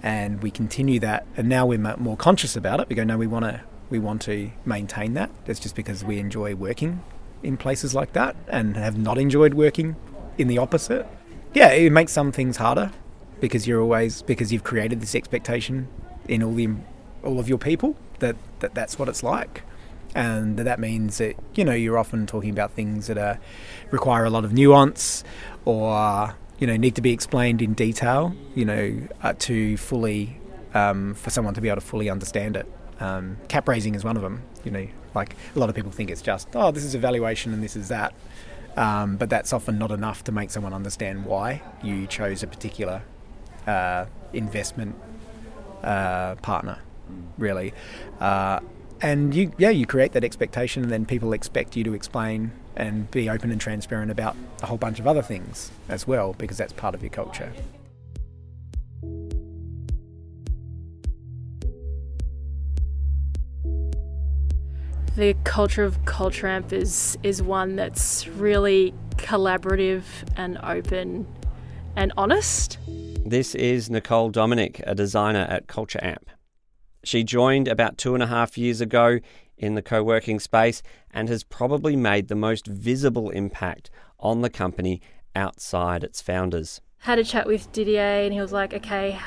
and 0.03 0.43
we 0.43 0.51
continue 0.51 0.99
that, 1.01 1.27
and 1.37 1.49
now 1.49 1.67
we're 1.67 1.79
more 1.79 2.17
conscious 2.17 2.57
about 2.57 2.81
it. 2.81 2.89
We 2.89 2.97
go, 2.97 3.05
no, 3.05 3.17
we 3.17 3.27
want 3.27 3.45
to 3.45 3.61
we 3.91 3.99
want 3.99 4.23
to 4.23 4.51
maintain 4.65 5.15
that. 5.15 5.31
That's 5.45 5.61
just 5.61 5.75
because 5.77 6.03
we 6.03 6.19
enjoy 6.19 6.55
working 6.55 7.03
in 7.43 7.57
places 7.57 7.95
like 7.95 8.13
that, 8.15 8.35
and 8.49 8.77
have 8.77 8.97
not 8.99 9.19
enjoyed 9.19 9.55
working 9.55 9.97
in 10.39 10.49
the 10.49 10.59
opposite. 10.59 11.07
Yeah, 11.55 11.69
it 11.69 11.93
makes 11.93 12.13
some 12.13 12.33
things 12.33 12.57
harder 12.57 12.91
because 13.41 13.67
you're 13.67 13.81
always 13.81 14.23
because 14.23 14.53
you've 14.53 14.65
created 14.65 15.01
this 15.01 15.15
expectation 15.15 15.89
in 16.29 16.43
all 16.43 16.55
the 16.55 16.69
all 17.25 17.39
of 17.39 17.49
your 17.49 17.59
people 17.59 17.97
that, 18.19 18.37
that 18.61 18.75
that's 18.75 18.99
what 18.99 19.09
it's 19.09 19.23
like. 19.23 19.63
And 20.15 20.59
that 20.59 20.79
means 20.79 21.19
that 21.19 21.37
you 21.55 21.65
know 21.65 21.73
you're 21.73 21.97
often 21.97 22.27
talking 22.27 22.51
about 22.51 22.73
things 22.73 23.07
that 23.07 23.17
are 23.17 23.39
require 23.91 24.25
a 24.25 24.31
lot 24.31 24.45
of 24.45 24.53
nuance 24.53 25.25
or 25.65 26.37
you 26.59 26.67
know 26.67 26.77
need 26.77 26.95
to 26.97 27.01
be 27.01 27.13
explained 27.13 27.63
in 27.63 27.73
detail 27.73 28.35
you 28.55 28.67
know 28.67 29.09
uh, 29.23 29.33
to 29.39 29.79
fully 29.79 30.39
um, 30.75 31.15
for 31.15 31.31
someone 31.31 31.55
to 31.55 31.63
be 31.63 31.69
able 31.69 31.81
to 31.81 31.87
fully 31.87 32.11
understand 32.11 32.57
it. 32.57 32.71
Um, 33.01 33.39
cap 33.49 33.67
raising 33.67 33.95
is 33.95 34.05
one 34.05 34.17
of 34.17 34.23
them 34.23 34.43
you 34.65 34.71
know 34.71 34.87
like 35.15 35.35
a 35.57 35.59
lot 35.59 35.71
of 35.71 35.75
people 35.75 35.91
think 35.91 36.11
it's 36.11 36.23
just 36.23 36.49
oh 36.55 36.71
this 36.71 36.85
is 36.85 36.95
a 36.95 36.99
valuation 36.99 37.55
and 37.55 37.63
this 37.63 37.75
is 37.75 37.89
that. 37.89 38.13
Um, 38.77 39.17
but 39.17 39.31
that's 39.31 39.53
often 39.53 39.79
not 39.79 39.91
enough 39.91 40.25
to 40.25 40.33
make 40.33 40.51
someone 40.51 40.73
understand 40.73 41.25
why 41.25 41.63
you 41.83 42.07
chose 42.07 42.43
a 42.43 42.47
particular 42.47 43.03
uh, 43.67 44.07
investment 44.33 44.97
uh, 45.83 46.37
partner, 46.37 46.79
really. 47.39 47.73
Uh, 48.21 48.61
and 49.01 49.35
you, 49.35 49.53
yeah, 49.59 49.71
you 49.71 49.87
create 49.87 50.13
that 50.13 50.25
expectation, 50.25 50.83
and 50.83 50.93
then 50.93 51.07
people 51.07 51.33
expect 51.33 51.77
you 51.77 51.85
to 51.85 51.95
explain 51.95 52.53
and 52.77 53.11
be 53.11 53.29
open 53.29 53.51
and 53.51 53.61
transparent 53.61 54.11
about 54.11 54.37
a 54.63 54.67
whole 54.67 54.79
bunch 54.79 55.01
of 55.01 55.07
other 55.07 55.23
things 55.23 55.71
as 55.89 56.07
well, 56.07 56.35
because 56.39 56.57
that's 56.57 56.73
part 56.73 56.95
of 56.95 57.03
your 57.03 57.11
culture. 57.11 57.53
The 65.15 65.35
culture 65.45 65.85
of 65.85 66.03
Culture 66.07 66.47
Amp 66.47 66.73
is 66.73 67.19
is 67.23 67.43
one 67.43 67.77
that's 67.77 68.27
really 68.29 68.95
collaborative 69.17 70.05
and 70.37 70.59
open 70.63 71.27
and 71.97 72.15
honest. 72.17 72.79
This 72.87 73.55
is 73.55 73.91
Nicole 73.91 74.31
Dominic, 74.31 74.83
a 74.87 74.95
designer 74.95 75.47
at 75.51 75.67
Culture 75.67 76.01
Amp. 76.03 76.31
She 77.05 77.25
joined 77.25 77.67
about 77.69 77.99
two 77.99 78.15
and 78.15 78.23
a 78.23 78.29
half 78.29 78.57
years 78.57 78.81
ago 78.81 79.19
in 79.57 79.75
the 79.75 79.83
co 79.83 80.03
working 80.03 80.41
space 80.41 80.83
and 81.11 81.29
has 81.29 81.45
probably 81.45 81.97
made 81.97 82.29
the 82.29 82.35
most 82.35 82.67
visible 82.67 83.31
impact 83.31 83.91
on 84.19 84.41
the 84.43 84.51
company 84.51 85.01
outside 85.35 86.05
its 86.05 86.21
founders. 86.21 86.81
Had 86.99 87.19
a 87.19 87.25
chat 87.25 87.47
with 87.47 87.73
Didier, 87.73 88.25
and 88.25 88.33
he 88.33 88.41
was 88.41 88.53
like, 88.53 88.73
okay, 88.73 89.19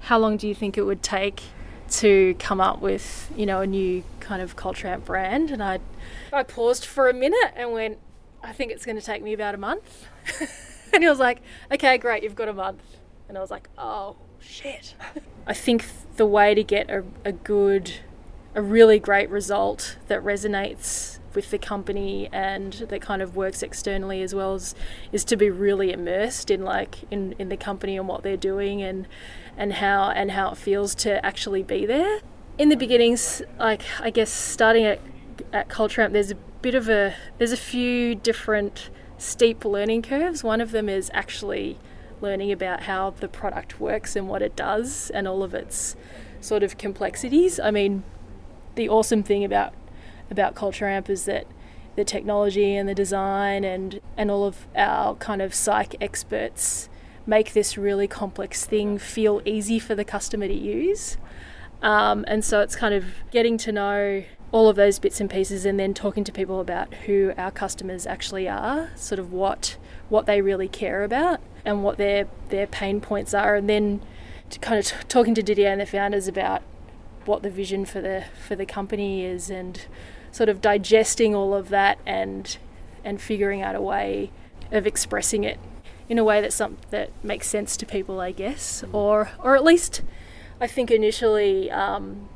how 0.00 0.18
long 0.18 0.36
do 0.36 0.46
you 0.46 0.54
think 0.54 0.76
it 0.76 0.82
would 0.82 1.02
take 1.02 1.42
to 1.90 2.34
come 2.38 2.60
up 2.60 2.80
with, 2.80 3.32
you 3.36 3.46
know, 3.46 3.60
a 3.60 3.66
new 3.66 4.04
kind 4.20 4.42
of 4.42 4.56
Culture 4.56 4.88
Amp 4.88 5.04
brand? 5.06 5.50
And 5.50 5.62
I, 5.62 5.78
I 6.32 6.42
paused 6.42 6.84
for 6.84 7.08
a 7.08 7.14
minute 7.14 7.52
and 7.56 7.72
went, 7.72 7.98
I 8.42 8.52
think 8.52 8.72
it's 8.72 8.84
going 8.84 8.98
to 8.98 9.04
take 9.04 9.22
me 9.22 9.32
about 9.32 9.54
a 9.54 9.58
month. 9.58 10.06
and 10.92 11.02
he 11.02 11.08
was 11.08 11.18
like, 11.18 11.40
okay, 11.70 11.96
great, 11.96 12.22
you've 12.22 12.34
got 12.34 12.48
a 12.48 12.52
month. 12.52 12.82
And 13.28 13.38
I 13.38 13.40
was 13.40 13.50
like, 13.50 13.68
oh, 13.78 14.16
shit. 14.42 14.94
I 15.46 15.54
think 15.54 15.84
the 16.16 16.26
way 16.26 16.54
to 16.54 16.62
get 16.62 16.90
a, 16.90 17.04
a 17.24 17.32
good, 17.32 17.94
a 18.54 18.62
really 18.62 18.98
great 18.98 19.30
result 19.30 19.96
that 20.08 20.22
resonates 20.22 21.18
with 21.34 21.50
the 21.50 21.58
company 21.58 22.28
and 22.32 22.72
that 22.72 23.00
kind 23.00 23.22
of 23.22 23.34
works 23.34 23.62
externally 23.62 24.22
as 24.22 24.34
well 24.34 24.54
as 24.54 24.74
is 25.12 25.24
to 25.24 25.36
be 25.36 25.48
really 25.48 25.90
immersed 25.90 26.50
in 26.50 26.62
like 26.62 26.98
in, 27.10 27.34
in 27.38 27.48
the 27.48 27.56
company 27.56 27.96
and 27.96 28.06
what 28.06 28.22
they're 28.22 28.36
doing 28.36 28.82
and 28.82 29.08
and 29.56 29.74
how 29.74 30.10
and 30.10 30.32
how 30.32 30.50
it 30.50 30.58
feels 30.58 30.94
to 30.94 31.24
actually 31.24 31.62
be 31.62 31.86
there. 31.86 32.20
In 32.58 32.68
the 32.68 32.76
beginnings, 32.76 33.42
like 33.58 33.82
I 34.00 34.10
guess 34.10 34.30
starting 34.30 34.84
at 34.84 35.00
at 35.52 35.68
Culture 35.68 36.02
Amp, 36.02 36.12
there's 36.12 36.30
a 36.30 36.36
bit 36.36 36.74
of 36.74 36.88
a 36.88 37.14
there's 37.38 37.52
a 37.52 37.56
few 37.56 38.14
different 38.14 38.90
steep 39.18 39.64
learning 39.64 40.02
curves. 40.02 40.44
One 40.44 40.60
of 40.60 40.70
them 40.70 40.88
is 40.88 41.10
actually 41.14 41.78
learning 42.22 42.52
about 42.52 42.82
how 42.84 43.10
the 43.10 43.28
product 43.28 43.80
works 43.80 44.16
and 44.16 44.28
what 44.28 44.42
it 44.42 44.56
does 44.56 45.10
and 45.10 45.26
all 45.28 45.42
of 45.42 45.54
its 45.54 45.96
sort 46.40 46.62
of 46.62 46.78
complexities. 46.78 47.60
I 47.60 47.70
mean, 47.70 48.04
the 48.74 48.88
awesome 48.88 49.22
thing 49.22 49.44
about 49.44 49.74
about 50.30 50.54
Culture 50.54 50.86
Amp 50.86 51.10
is 51.10 51.26
that 51.26 51.46
the 51.94 52.04
technology 52.04 52.74
and 52.74 52.88
the 52.88 52.94
design 52.94 53.64
and 53.64 54.00
and 54.16 54.30
all 54.30 54.44
of 54.44 54.66
our 54.74 55.14
kind 55.16 55.42
of 55.42 55.54
psych 55.54 55.94
experts 56.00 56.88
make 57.26 57.52
this 57.52 57.76
really 57.76 58.08
complex 58.08 58.64
thing 58.64 58.98
feel 58.98 59.42
easy 59.44 59.78
for 59.78 59.94
the 59.94 60.04
customer 60.04 60.48
to 60.48 60.54
use. 60.54 61.16
Um, 61.82 62.24
and 62.28 62.44
so 62.44 62.60
it's 62.60 62.76
kind 62.76 62.94
of 62.94 63.04
getting 63.30 63.58
to 63.58 63.72
know 63.72 64.24
all 64.52 64.68
of 64.68 64.76
those 64.76 64.98
bits 64.98 65.20
and 65.20 65.30
pieces 65.30 65.64
and 65.64 65.78
then 65.78 65.94
talking 65.94 66.24
to 66.24 66.32
people 66.32 66.60
about 66.60 66.92
who 67.06 67.32
our 67.36 67.50
customers 67.50 68.06
actually 68.06 68.48
are, 68.48 68.90
sort 68.96 69.18
of 69.18 69.32
what 69.32 69.76
what 70.12 70.26
they 70.26 70.42
really 70.42 70.68
care 70.68 71.04
about 71.04 71.40
and 71.64 71.82
what 71.82 71.96
their 71.96 72.28
their 72.50 72.66
pain 72.66 73.00
points 73.00 73.32
are, 73.32 73.54
and 73.54 73.68
then 73.68 74.02
to 74.50 74.58
kind 74.58 74.78
of 74.78 74.84
t- 74.84 74.96
talking 75.08 75.34
to 75.34 75.42
Didier 75.42 75.70
and 75.70 75.80
the 75.80 75.86
founders 75.86 76.28
about 76.28 76.60
what 77.24 77.42
the 77.42 77.48
vision 77.48 77.86
for 77.86 78.02
the 78.02 78.26
for 78.46 78.54
the 78.54 78.66
company 78.66 79.24
is, 79.24 79.48
and 79.48 79.86
sort 80.30 80.50
of 80.50 80.60
digesting 80.60 81.34
all 81.34 81.54
of 81.54 81.70
that 81.70 81.98
and 82.04 82.58
and 83.02 83.22
figuring 83.22 83.62
out 83.62 83.74
a 83.74 83.80
way 83.80 84.30
of 84.70 84.86
expressing 84.86 85.44
it 85.44 85.58
in 86.10 86.18
a 86.18 86.24
way 86.24 86.42
that 86.42 86.52
some 86.52 86.76
that 86.90 87.10
makes 87.24 87.48
sense 87.48 87.74
to 87.78 87.86
people, 87.86 88.20
I 88.20 88.32
guess, 88.32 88.84
or 88.92 89.30
or 89.42 89.56
at 89.56 89.64
least 89.64 90.02
I 90.60 90.66
think 90.66 90.90
initially 90.90 91.70
um, 91.70 92.28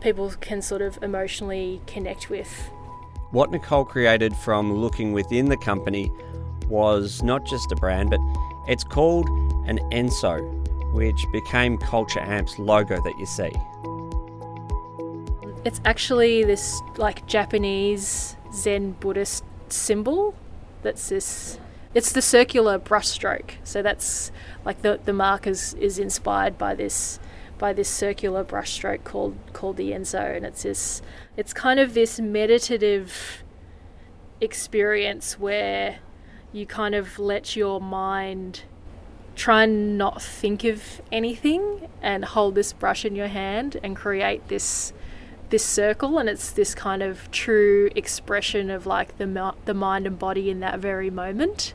people 0.00 0.30
can 0.40 0.62
sort 0.62 0.80
of 0.80 0.98
emotionally 1.02 1.82
connect 1.86 2.30
with. 2.30 2.50
What 3.30 3.50
Nicole 3.50 3.84
created 3.84 4.34
from 4.36 4.72
looking 4.72 5.12
within 5.12 5.50
the 5.50 5.56
company 5.58 6.10
was 6.68 7.22
not 7.22 7.44
just 7.44 7.72
a 7.72 7.76
brand, 7.76 8.10
but 8.10 8.20
it's 8.68 8.84
called 8.84 9.28
an 9.66 9.78
Enso, 9.90 10.40
which 10.92 11.24
became 11.32 11.78
Culture 11.78 12.20
Amp's 12.20 12.58
logo 12.58 12.96
that 13.02 13.18
you 13.18 13.26
see. 13.26 13.52
It's 15.64 15.80
actually 15.84 16.44
this 16.44 16.80
like 16.96 17.26
Japanese 17.26 18.36
Zen 18.52 18.92
Buddhist 19.00 19.44
symbol 19.68 20.34
that's 20.82 21.08
this 21.08 21.58
it's 21.94 22.12
the 22.12 22.22
circular 22.22 22.78
brushstroke. 22.78 23.52
So 23.62 23.80
that's 23.80 24.30
like 24.64 24.82
the 24.82 25.00
the 25.04 25.12
mark 25.12 25.46
is, 25.46 25.74
is 25.74 25.98
inspired 25.98 26.58
by 26.58 26.74
this 26.74 27.18
by 27.58 27.72
this 27.72 27.88
circular 27.88 28.44
brushstroke 28.44 29.04
called 29.04 29.36
called 29.52 29.76
the 29.76 29.92
Enso 29.92 30.36
and 30.36 30.44
it's 30.44 30.64
this 30.64 31.02
it's 31.36 31.52
kind 31.52 31.80
of 31.80 31.94
this 31.94 32.20
meditative 32.20 33.42
experience 34.40 35.38
where 35.38 35.98
you 36.54 36.64
kind 36.64 36.94
of 36.94 37.18
let 37.18 37.56
your 37.56 37.80
mind 37.80 38.62
try 39.34 39.64
and 39.64 39.98
not 39.98 40.22
think 40.22 40.62
of 40.62 41.02
anything 41.10 41.88
and 42.00 42.24
hold 42.24 42.54
this 42.54 42.72
brush 42.72 43.04
in 43.04 43.16
your 43.16 43.26
hand 43.26 43.76
and 43.82 43.96
create 43.96 44.46
this 44.48 44.92
this 45.50 45.64
circle 45.64 46.18
and 46.18 46.28
it's 46.28 46.52
this 46.52 46.74
kind 46.74 47.02
of 47.02 47.30
true 47.30 47.90
expression 47.94 48.70
of 48.70 48.86
like 48.86 49.18
the 49.18 49.54
the 49.64 49.74
mind 49.74 50.06
and 50.06 50.18
body 50.18 50.48
in 50.48 50.60
that 50.60 50.78
very 50.78 51.10
moment. 51.10 51.74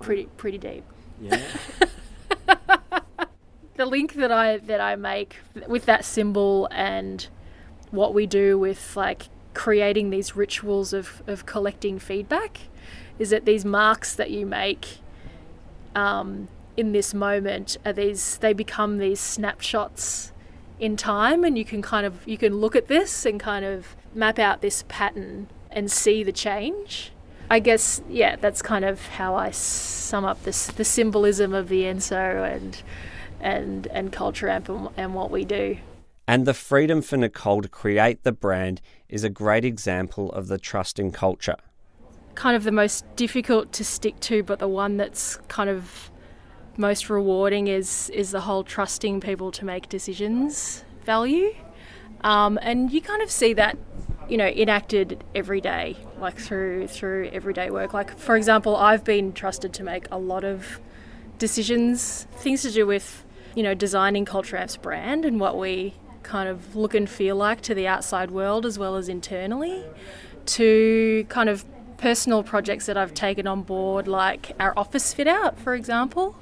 Pretty 0.00 0.28
pretty 0.36 0.58
deep. 0.58 0.84
Yeah. 1.20 1.40
The 3.76 3.84
link 3.84 4.14
that 4.14 4.32
I 4.32 4.56
that 4.56 4.80
I 4.80 4.96
make 4.96 5.36
with 5.68 5.84
that 5.84 6.06
symbol 6.06 6.66
and 6.70 7.28
what 7.90 8.14
we 8.14 8.26
do 8.26 8.58
with 8.58 8.96
like 8.96 9.28
creating 9.52 10.08
these 10.08 10.34
rituals 10.34 10.94
of, 10.94 11.22
of 11.26 11.44
collecting 11.44 11.98
feedback 11.98 12.60
is 13.18 13.30
that 13.30 13.44
these 13.44 13.64
marks 13.64 14.14
that 14.14 14.30
you 14.30 14.46
make 14.46 14.98
um, 15.94 16.48
in 16.76 16.92
this 16.92 17.14
moment 17.14 17.76
are 17.84 17.92
these 17.92 18.38
they 18.38 18.52
become 18.52 18.98
these 18.98 19.20
snapshots 19.20 20.32
in 20.78 20.96
time 20.96 21.42
and 21.42 21.56
you 21.56 21.64
can 21.64 21.80
kind 21.80 22.04
of 22.04 22.26
you 22.26 22.36
can 22.36 22.56
look 22.56 22.76
at 22.76 22.88
this 22.88 23.24
and 23.24 23.40
kind 23.40 23.64
of 23.64 23.96
map 24.14 24.38
out 24.38 24.60
this 24.60 24.84
pattern 24.88 25.48
and 25.70 25.90
see 25.90 26.22
the 26.22 26.32
change. 26.32 27.12
I 27.48 27.60
guess 27.60 28.02
yeah 28.08 28.36
that's 28.36 28.60
kind 28.60 28.84
of 28.84 29.06
how 29.06 29.36
i 29.36 29.50
sum 29.52 30.24
up 30.24 30.42
this 30.42 30.66
the 30.66 30.84
symbolism 30.84 31.54
of 31.54 31.68
the 31.68 31.82
enso 31.82 32.44
and 32.54 32.82
and 33.40 33.86
and 33.88 34.12
culture 34.12 34.48
amp 34.48 34.68
and, 34.68 34.88
and 34.96 35.14
what 35.14 35.30
we 35.30 35.44
do. 35.44 35.78
And 36.28 36.44
the 36.44 36.54
freedom 36.54 37.02
for 37.02 37.16
nicole 37.16 37.62
to 37.62 37.68
create 37.68 38.24
the 38.24 38.32
brand 38.32 38.82
is 39.08 39.22
a 39.22 39.30
great 39.30 39.64
example 39.64 40.30
of 40.32 40.48
the 40.48 40.58
trust 40.58 40.98
in 40.98 41.12
culture 41.12 41.56
kind 42.36 42.54
of 42.54 42.62
the 42.62 42.72
most 42.72 43.04
difficult 43.16 43.72
to 43.72 43.84
stick 43.84 44.20
to, 44.20 44.44
but 44.44 44.60
the 44.60 44.68
one 44.68 44.96
that's 44.96 45.38
kind 45.48 45.68
of 45.68 46.10
most 46.76 47.08
rewarding 47.08 47.66
is 47.66 48.10
is 48.10 48.30
the 48.30 48.42
whole 48.42 48.62
trusting 48.62 49.20
people 49.20 49.50
to 49.50 49.64
make 49.64 49.88
decisions 49.88 50.84
value. 51.04 51.54
Um, 52.20 52.58
and 52.62 52.92
you 52.92 53.00
kind 53.00 53.22
of 53.22 53.30
see 53.30 53.54
that, 53.54 53.78
you 54.28 54.36
know, 54.36 54.46
enacted 54.46 55.24
every 55.34 55.60
day, 55.60 55.96
like 56.20 56.38
through 56.38 56.88
through 56.88 57.30
everyday 57.32 57.70
work. 57.70 57.94
Like 57.94 58.16
for 58.18 58.36
example, 58.36 58.76
I've 58.76 59.04
been 59.04 59.32
trusted 59.32 59.72
to 59.74 59.82
make 59.82 60.06
a 60.10 60.18
lot 60.18 60.44
of 60.44 60.78
decisions, 61.38 62.26
things 62.32 62.62
to 62.62 62.70
do 62.70 62.86
with, 62.86 63.24
you 63.54 63.62
know, 63.62 63.74
designing 63.74 64.24
Culture 64.26 64.56
Amp's 64.56 64.76
brand 64.76 65.24
and 65.24 65.40
what 65.40 65.58
we 65.58 65.94
kind 66.22 66.48
of 66.48 66.76
look 66.76 66.94
and 66.94 67.08
feel 67.08 67.36
like 67.36 67.60
to 67.62 67.74
the 67.74 67.86
outside 67.86 68.30
world 68.30 68.66
as 68.66 68.78
well 68.78 68.96
as 68.96 69.08
internally, 69.08 69.84
to 70.44 71.24
kind 71.28 71.48
of 71.48 71.64
personal 71.98 72.42
projects 72.42 72.86
that 72.86 72.96
I've 72.96 73.14
taken 73.14 73.46
on 73.46 73.62
board, 73.62 74.06
like 74.08 74.52
our 74.60 74.72
office 74.76 75.14
fit 75.14 75.26
out, 75.26 75.58
for 75.58 75.74
example. 75.74 76.36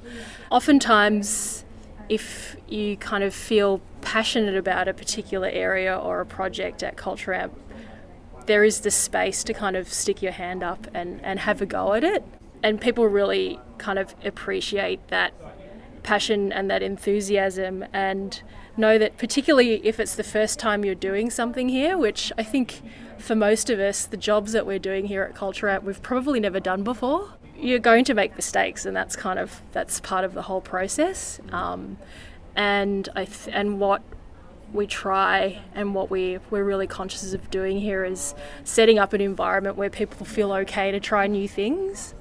Oftentimes, 0.51 1.65
if 2.09 2.55
you 2.67 2.97
kind 2.97 3.23
of 3.23 3.33
feel 3.33 3.81
passionate 4.01 4.55
about 4.55 4.87
a 4.87 4.93
particular 4.93 5.47
area 5.47 5.97
or 5.97 6.21
a 6.21 6.25
project 6.25 6.83
at 6.83 6.97
Culture 6.97 7.33
Amp, 7.33 7.59
there 8.45 8.63
is 8.63 8.81
the 8.81 8.91
space 8.91 9.43
to 9.43 9.53
kind 9.53 9.75
of 9.75 9.91
stick 9.91 10.21
your 10.21 10.31
hand 10.31 10.63
up 10.63 10.87
and, 10.93 11.19
and 11.23 11.39
have 11.39 11.61
a 11.61 11.65
go 11.65 11.93
at 11.93 12.03
it. 12.03 12.23
And 12.61 12.79
people 12.79 13.07
really 13.07 13.59
kind 13.77 13.97
of 13.97 14.15
appreciate 14.23 15.07
that 15.07 15.33
passion 16.03 16.51
and 16.51 16.69
that 16.69 16.83
enthusiasm 16.83 17.83
and 17.91 18.41
know 18.77 18.97
that 18.97 19.17
particularly 19.17 19.85
if 19.85 19.99
it's 19.99 20.15
the 20.15 20.23
first 20.23 20.59
time 20.59 20.85
you're 20.85 20.93
doing 20.93 21.29
something 21.29 21.69
here, 21.69 21.97
which 21.97 22.31
I 22.37 22.43
think 22.43 22.81
for 23.17 23.35
most 23.35 23.69
of 23.69 23.79
us, 23.79 24.05
the 24.05 24.17
jobs 24.17 24.51
that 24.51 24.65
we're 24.65 24.79
doing 24.79 25.05
here 25.05 25.23
at 25.23 25.35
Culture 25.35 25.69
Amp, 25.69 25.83
we've 25.83 26.01
probably 26.01 26.39
never 26.39 26.59
done 26.59 26.83
before. 26.83 27.33
You're 27.57 27.79
going 27.79 28.05
to 28.05 28.13
make 28.13 28.35
mistakes, 28.35 28.85
and 28.85 28.95
that's 28.95 29.15
kind 29.15 29.39
of 29.39 29.61
that's 29.71 29.99
part 29.99 30.25
of 30.25 30.33
the 30.33 30.43
whole 30.43 30.61
process. 30.61 31.39
Um, 31.51 31.97
and 32.55 33.07
I 33.15 33.25
th- 33.25 33.49
and 33.53 33.79
what 33.79 34.01
we 34.73 34.87
try 34.87 35.61
and 35.73 35.95
what 35.95 36.09
we 36.09 36.39
we're 36.49 36.63
really 36.63 36.87
conscious 36.87 37.33
of 37.33 37.49
doing 37.49 37.79
here 37.79 38.03
is 38.03 38.35
setting 38.63 38.99
up 38.99 39.13
an 39.13 39.21
environment 39.21 39.77
where 39.77 39.89
people 39.89 40.25
feel 40.25 40.51
okay 40.51 40.91
to 40.91 40.99
try 40.99 41.27
new 41.27 41.47
things. 41.47 42.13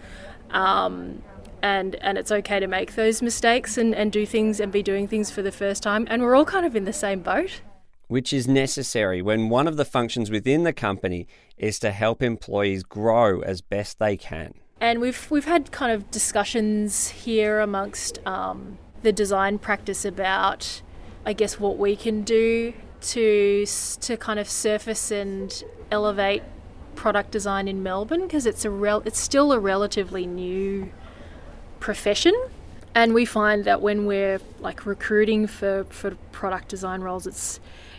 Um, 0.51 1.23
and, 1.63 1.95
and 1.97 2.19
it's 2.19 2.31
okay 2.31 2.61
to 2.61 2.67
make 2.67 2.95
those 2.95 3.23
mistakes 3.23 3.79
and, 3.79 3.95
and 3.95 4.13
do 4.13 4.27
things 4.27 4.61
and 4.61 4.71
be 4.71 4.83
doing 4.83 5.09
things 5.09 5.31
for 5.31 5.41
the 5.41 5.51
first 5.51 5.83
time. 5.83 6.07
And 6.11 6.23
we're 6.23 6.37
all 6.37 6.45
kind 6.45 6.67
of 6.67 6.77
in 6.77 6.85
the 6.85 6.93
same 6.93 7.21
boat. 7.21 7.63
Which 8.07 8.33
is 8.33 8.47
necessary 8.47 9.23
when 9.23 9.49
one 9.49 9.67
of 9.67 9.77
the 9.77 9.85
functions 9.85 10.31
within 10.31 10.65
the 10.65 10.73
company 10.73 11.27
is 11.57 11.79
to 11.81 11.91
help 11.91 12.23
employees 12.23 12.83
grow 12.83 13.41
as 13.41 13.61
best 13.61 13.99
they 13.99 14.17
can. 14.17 14.55
And 14.81 15.01
we've 15.01 15.31
we've 15.31 15.47
had 15.47 15.73
kind 15.73 15.93
of 15.93 16.11
discussions 16.11 17.09
here 17.09 17.61
amongst 17.61 18.19
um, 18.27 18.79
the 19.03 19.13
design 19.13 19.59
practice 19.59 20.05
about, 20.05 20.83
I 21.25 21.33
guess, 21.33 21.59
what 21.59 21.79
we 21.79 21.97
can 21.97 22.23
do 22.23 22.75
to 23.01 23.67
to 24.01 24.17
kind 24.17 24.39
of 24.39 24.49
surface 24.49 25.11
and 25.11 25.65
elevate 25.91 26.43
product 26.95 27.31
design 27.31 27.69
in 27.69 27.83
Melbourne 27.83 28.23
because 28.23 28.47
it's 28.47 28.65
a 28.65 28.71
rel- 28.71 29.03
it's 29.05 29.19
still 29.19 29.53
a 29.53 29.59
relatively 29.59 30.27
new 30.27 30.91
profession. 31.81 32.35
And 32.95 33.13
we 33.13 33.25
find 33.25 33.65
that 33.65 33.83
when 33.83 34.07
we're 34.07 34.41
like 34.61 34.87
recruiting 34.87 35.47
for, 35.47 35.85
for 35.91 36.13
product 36.31 36.69
design 36.69 37.01
roles, 37.01 37.27
it's 37.27 37.59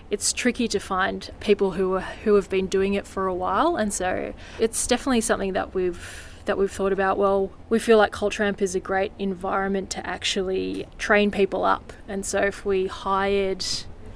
it's 0.09 0.33
tricky 0.33 0.67
to 0.67 0.79
find 0.79 1.29
people 1.39 1.71
who 1.71 1.95
are, 1.95 2.01
who 2.01 2.35
have 2.35 2.49
been 2.49 2.67
doing 2.67 2.93
it 2.93 3.07
for 3.07 3.27
a 3.27 3.33
while, 3.33 3.75
and 3.75 3.93
so 3.93 4.33
it's 4.59 4.85
definitely 4.87 5.21
something 5.21 5.53
that 5.53 5.73
we've 5.73 6.31
that 6.45 6.57
we've 6.59 6.71
thought 6.71 6.93
about. 6.93 7.17
Well, 7.17 7.51
we 7.69 7.79
feel 7.79 7.97
like 7.97 8.11
Culture 8.11 8.43
Amp 8.43 8.61
is 8.61 8.75
a 8.75 8.79
great 8.79 9.11
environment 9.17 9.89
to 9.91 10.05
actually 10.05 10.85
train 10.97 11.31
people 11.31 11.63
up, 11.63 11.93
and 12.07 12.25
so 12.25 12.39
if 12.41 12.65
we 12.65 12.87
hired 12.87 13.65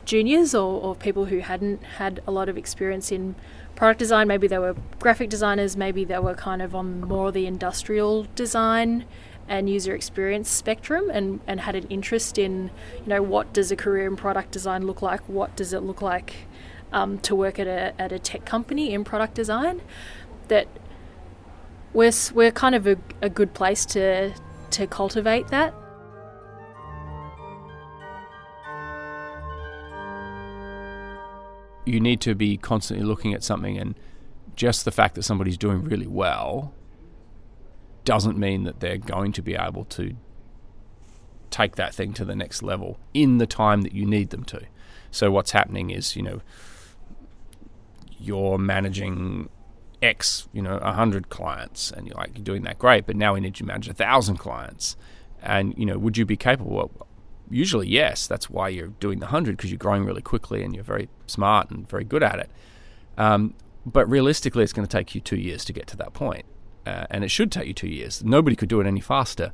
juniors 0.05 0.55
or, 0.55 0.81
or 0.81 0.95
people 0.95 1.25
who 1.25 1.39
hadn't 1.39 1.83
had 1.83 2.19
a 2.25 2.31
lot 2.31 2.49
of 2.49 2.57
experience 2.57 3.11
in 3.11 3.35
product 3.75 3.99
design, 3.99 4.27
maybe 4.27 4.47
they 4.47 4.57
were 4.57 4.75
graphic 4.99 5.29
designers, 5.29 5.77
maybe 5.77 6.03
they 6.03 6.19
were 6.19 6.33
kind 6.33 6.61
of 6.61 6.75
on 6.75 7.01
more 7.01 7.31
the 7.31 7.45
industrial 7.45 8.27
design 8.35 9.05
and 9.49 9.69
user 9.69 9.95
experience 9.95 10.47
spectrum 10.47 11.09
and, 11.11 11.39
and 11.47 11.59
had 11.61 11.75
an 11.75 11.85
interest 11.89 12.37
in, 12.37 12.69
you 13.01 13.07
know, 13.07 13.21
what 13.21 13.51
does 13.51 13.71
a 13.71 13.75
career 13.75 14.05
in 14.05 14.15
product 14.15 14.51
design 14.51 14.85
look 14.85 15.01
like? 15.01 15.27
What 15.27 15.55
does 15.55 15.73
it 15.73 15.81
look 15.81 16.01
like 16.01 16.35
um, 16.93 17.17
to 17.19 17.35
work 17.35 17.59
at 17.59 17.67
a, 17.67 17.99
at 17.99 18.11
a 18.11 18.19
tech 18.19 18.45
company 18.45 18.93
in 18.93 19.03
product 19.03 19.33
design? 19.33 19.81
That 20.47 20.67
we're, 21.93 22.13
we're 22.33 22.51
kind 22.51 22.75
of 22.75 22.85
a, 22.85 22.97
a 23.23 23.29
good 23.29 23.55
place 23.55 23.85
to, 23.87 24.33
to 24.69 24.87
cultivate 24.87 25.47
that. 25.47 25.73
You 31.85 31.99
need 31.99 32.21
to 32.21 32.35
be 32.35 32.55
constantly 32.55 33.03
looking 33.03 33.33
at 33.33 33.43
something, 33.43 33.79
and 33.79 33.95
just 34.55 34.85
the 34.85 34.91
fact 34.91 35.15
that 35.15 35.23
somebody's 35.23 35.57
doing 35.57 35.83
really 35.83 36.05
well 36.05 36.71
doesn't 38.09 38.39
mean 38.39 38.63
that 38.63 38.79
they're 38.79 38.97
going 38.97 39.31
to 39.31 39.39
be 39.39 39.53
able 39.53 39.85
to 39.85 40.15
take 41.51 41.75
that 41.75 41.93
thing 41.93 42.11
to 42.11 42.25
the 42.25 42.35
next 42.35 42.63
level 42.63 42.97
in 43.13 43.37
the 43.37 43.45
time 43.45 43.83
that 43.83 43.93
you 43.93 44.03
need 44.03 44.31
them 44.31 44.43
to. 44.43 44.61
So 45.11 45.29
what's 45.29 45.51
happening 45.51 45.91
is, 45.91 46.15
you 46.15 46.23
know, 46.23 46.41
you're 48.17 48.57
managing 48.57 49.47
X, 50.01 50.47
you 50.53 50.63
know, 50.63 50.79
hundred 50.79 51.29
clients, 51.29 51.91
and 51.91 52.07
you're 52.07 52.15
like 52.15 52.31
you're 52.33 52.43
doing 52.43 52.63
that 52.63 52.79
great, 52.79 53.05
but 53.05 53.15
now 53.15 53.35
we 53.35 53.41
need 53.41 53.59
you 53.59 53.63
to 53.63 53.65
manage 53.65 53.87
a 53.87 53.93
thousand 53.93 54.37
clients, 54.37 54.97
and 55.43 55.77
you 55.77 55.85
know, 55.85 55.99
would 55.99 56.17
you 56.17 56.25
be 56.25 56.35
capable? 56.35 56.75
Well, 56.75 57.07
usually, 57.47 57.87
yes. 57.89 58.25
That's 58.25 58.49
why 58.49 58.69
you're 58.69 58.87
doing 58.87 59.19
the 59.19 59.27
hundred 59.27 59.55
because 59.57 59.69
you're 59.69 59.77
growing 59.77 60.03
really 60.03 60.23
quickly 60.23 60.63
and 60.63 60.73
you're 60.73 60.83
very 60.83 61.09
smart 61.27 61.69
and 61.69 61.87
very 61.87 62.05
good 62.05 62.23
at 62.23 62.39
it. 62.39 62.49
Um, 63.19 63.53
but 63.85 64.09
realistically, 64.09 64.63
it's 64.63 64.73
going 64.73 64.87
to 64.87 64.97
take 64.97 65.13
you 65.13 65.21
two 65.21 65.37
years 65.37 65.63
to 65.65 65.73
get 65.73 65.85
to 65.87 65.97
that 65.97 66.13
point 66.13 66.45
uh, 66.89 67.05
and 67.11 67.23
it 67.23 67.29
should 67.29 67.51
take 67.51 67.67
you 67.67 67.73
two 67.73 67.87
years. 67.87 68.23
Nobody 68.23 68.55
could 68.55 68.69
do 68.69 68.81
it 68.81 68.87
any 68.87 68.99
faster, 68.99 69.51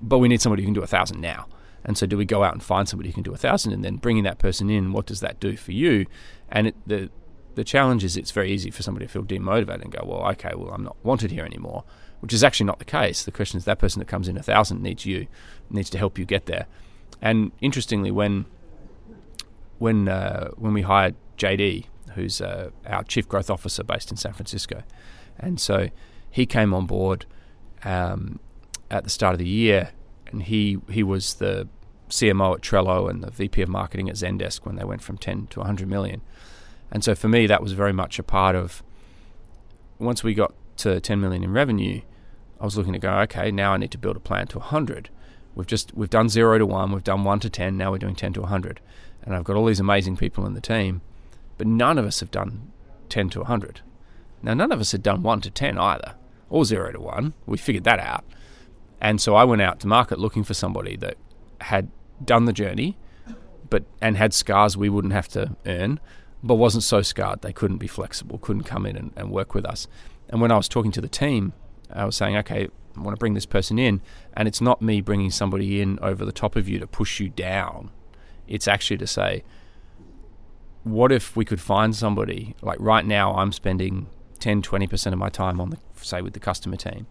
but 0.00 0.18
we 0.18 0.28
need 0.28 0.40
somebody 0.40 0.62
who 0.62 0.68
can 0.68 0.74
do 0.74 0.82
a 0.82 0.86
thousand 0.86 1.20
now. 1.20 1.46
And 1.84 1.98
so, 1.98 2.06
do 2.06 2.16
we 2.16 2.24
go 2.24 2.44
out 2.44 2.52
and 2.52 2.62
find 2.62 2.88
somebody 2.88 3.08
who 3.08 3.14
can 3.14 3.22
do 3.22 3.34
a 3.34 3.36
thousand, 3.36 3.72
and 3.72 3.84
then 3.84 3.96
bringing 3.96 4.24
that 4.24 4.38
person 4.38 4.70
in? 4.70 4.92
What 4.92 5.06
does 5.06 5.20
that 5.20 5.40
do 5.40 5.56
for 5.56 5.72
you? 5.72 6.06
And 6.50 6.68
it, 6.68 6.76
the 6.86 7.10
the 7.54 7.64
challenge 7.64 8.04
is, 8.04 8.16
it's 8.16 8.30
very 8.30 8.52
easy 8.52 8.70
for 8.70 8.84
somebody 8.84 9.06
to 9.06 9.12
feel 9.12 9.24
demotivated 9.24 9.82
and 9.82 9.92
go, 9.92 10.04
"Well, 10.04 10.30
okay, 10.32 10.52
well, 10.54 10.70
I'm 10.72 10.84
not 10.84 10.96
wanted 11.02 11.30
here 11.30 11.44
anymore," 11.44 11.84
which 12.20 12.32
is 12.32 12.44
actually 12.44 12.66
not 12.66 12.78
the 12.78 12.84
case. 12.84 13.24
The 13.24 13.32
question 13.32 13.58
is, 13.58 13.64
that 13.64 13.78
person 13.78 13.98
that 13.98 14.06
comes 14.06 14.28
in 14.28 14.36
a 14.36 14.42
thousand 14.42 14.82
needs 14.82 15.04
you, 15.06 15.26
needs 15.70 15.90
to 15.90 15.98
help 15.98 16.18
you 16.18 16.24
get 16.24 16.46
there. 16.46 16.66
And 17.20 17.50
interestingly, 17.60 18.10
when 18.10 18.46
when 19.78 20.08
uh, 20.08 20.50
when 20.50 20.72
we 20.74 20.82
hired 20.82 21.16
JD, 21.38 21.86
who's 22.14 22.40
uh, 22.40 22.70
our 22.86 23.02
chief 23.04 23.28
growth 23.28 23.50
officer 23.50 23.82
based 23.82 24.10
in 24.10 24.16
San 24.16 24.32
Francisco, 24.32 24.82
and 25.38 25.60
so 25.60 25.88
he 26.30 26.46
came 26.46 26.74
on 26.74 26.86
board 26.86 27.26
um, 27.84 28.40
at 28.90 29.04
the 29.04 29.10
start 29.10 29.34
of 29.34 29.38
the 29.38 29.48
year, 29.48 29.90
and 30.26 30.42
he 30.44 30.78
he 30.90 31.02
was 31.02 31.34
the 31.34 31.68
CMO 32.08 32.54
at 32.54 32.62
Trello 32.62 33.08
and 33.10 33.22
the 33.22 33.30
VP 33.30 33.62
of 33.62 33.68
marketing 33.68 34.08
at 34.08 34.16
Zendesk 34.16 34.64
when 34.64 34.76
they 34.76 34.84
went 34.84 35.02
from 35.02 35.18
10 35.18 35.48
to 35.48 35.60
100 35.60 35.88
million. 35.88 36.22
And 36.90 37.04
so 37.04 37.14
for 37.14 37.28
me, 37.28 37.46
that 37.46 37.62
was 37.62 37.72
very 37.72 37.92
much 37.92 38.18
a 38.18 38.22
part 38.22 38.56
of. 38.56 38.82
Once 39.98 40.22
we 40.22 40.32
got 40.32 40.54
to 40.78 41.00
10 41.00 41.20
million 41.20 41.42
in 41.42 41.52
revenue, 41.52 42.00
I 42.60 42.64
was 42.64 42.76
looking 42.76 42.92
to 42.92 42.98
go, 42.98 43.10
okay, 43.20 43.50
now 43.50 43.72
I 43.72 43.76
need 43.76 43.90
to 43.90 43.98
build 43.98 44.16
a 44.16 44.20
plan 44.20 44.46
to 44.48 44.58
100. 44.58 45.10
We've 45.54 45.66
just 45.66 45.92
we've 45.94 46.10
done 46.10 46.28
zero 46.28 46.58
to 46.58 46.66
one, 46.66 46.92
we've 46.92 47.02
done 47.02 47.24
one 47.24 47.40
to 47.40 47.50
10, 47.50 47.76
now 47.76 47.90
we're 47.90 47.98
doing 47.98 48.14
10 48.14 48.32
to 48.34 48.42
100, 48.42 48.80
and 49.22 49.34
I've 49.34 49.42
got 49.42 49.56
all 49.56 49.66
these 49.66 49.80
amazing 49.80 50.16
people 50.16 50.46
in 50.46 50.54
the 50.54 50.60
team, 50.60 51.00
but 51.56 51.66
none 51.66 51.98
of 51.98 52.06
us 52.06 52.20
have 52.20 52.30
done 52.30 52.70
10 53.08 53.30
to 53.30 53.40
100. 53.40 53.80
Now, 54.40 54.54
none 54.54 54.70
of 54.70 54.80
us 54.80 54.92
had 54.92 55.02
done 55.02 55.22
1 55.22 55.40
to 55.42 55.50
10 55.50 55.76
either, 55.76 56.14
or 56.50 56.64
0 56.64 56.92
to 56.92 57.00
1. 57.00 57.34
We 57.46 57.58
figured 57.58 57.84
that 57.84 58.00
out. 58.00 58.24
And 59.00 59.20
so 59.20 59.34
I 59.34 59.44
went 59.44 59.62
out 59.62 59.80
to 59.80 59.86
market 59.86 60.18
looking 60.18 60.44
for 60.44 60.54
somebody 60.54 60.96
that 60.96 61.16
had 61.60 61.90
done 62.24 62.46
the 62.46 62.52
journey 62.52 62.96
but 63.70 63.84
and 64.00 64.16
had 64.16 64.34
scars 64.34 64.76
we 64.76 64.88
wouldn't 64.88 65.12
have 65.12 65.28
to 65.28 65.56
earn, 65.66 66.00
but 66.42 66.54
wasn't 66.54 66.84
so 66.84 67.02
scarred 67.02 67.42
they 67.42 67.52
couldn't 67.52 67.78
be 67.78 67.86
flexible, 67.86 68.38
couldn't 68.38 68.64
come 68.64 68.86
in 68.86 68.96
and, 68.96 69.12
and 69.16 69.30
work 69.30 69.54
with 69.54 69.64
us. 69.64 69.86
And 70.28 70.40
when 70.40 70.50
I 70.50 70.56
was 70.56 70.68
talking 70.68 70.92
to 70.92 71.00
the 71.00 71.08
team, 71.08 71.52
I 71.90 72.04
was 72.04 72.16
saying, 72.16 72.36
okay, 72.38 72.68
I 72.96 73.00
want 73.00 73.14
to 73.14 73.18
bring 73.18 73.34
this 73.34 73.46
person 73.46 73.78
in, 73.78 74.00
and 74.34 74.48
it's 74.48 74.60
not 74.60 74.82
me 74.82 75.00
bringing 75.00 75.30
somebody 75.30 75.80
in 75.80 75.98
over 76.00 76.24
the 76.24 76.32
top 76.32 76.56
of 76.56 76.68
you 76.68 76.78
to 76.78 76.86
push 76.86 77.20
you 77.20 77.28
down. 77.28 77.90
It's 78.46 78.68
actually 78.68 78.98
to 78.98 79.06
say, 79.06 79.44
what 80.84 81.12
if 81.12 81.36
we 81.36 81.44
could 81.44 81.60
find 81.60 81.94
somebody 81.94 82.54
like 82.62 82.78
right 82.80 83.04
now 83.04 83.34
I'm 83.34 83.52
spending 83.52 84.08
10, 84.40 84.62
20% 84.62 85.12
of 85.12 85.18
my 85.18 85.28
time 85.28 85.60
on 85.60 85.70
the, 85.70 85.78
say, 86.00 86.22
with 86.22 86.32
the 86.32 86.40
customer 86.40 86.76
team, 86.76 87.06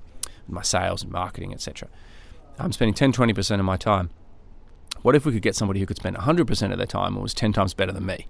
my 0.48 0.62
sales 0.62 1.04
and 1.04 1.12
marketing, 1.12 1.54
etc. 1.54 1.90
I'm 2.60 2.72
spending 2.72 2.94
10, 2.94 3.14
20% 3.14 3.60
of 3.60 3.66
my 3.66 3.78
time. 3.78 4.10
What 5.02 5.16
if 5.16 5.26
we 5.26 5.32
could 5.32 5.42
get 5.42 5.56
somebody 5.56 5.80
who 5.80 5.86
could 5.86 5.98
spend 5.98 6.16
100% 6.16 6.72
of 6.72 6.78
their 6.78 6.88
time 6.88 7.14
and 7.14 7.22
was 7.22 7.34
10 7.34 7.54
times 7.54 7.74
better 7.74 7.92
than 7.92 8.06
me? 8.06 8.28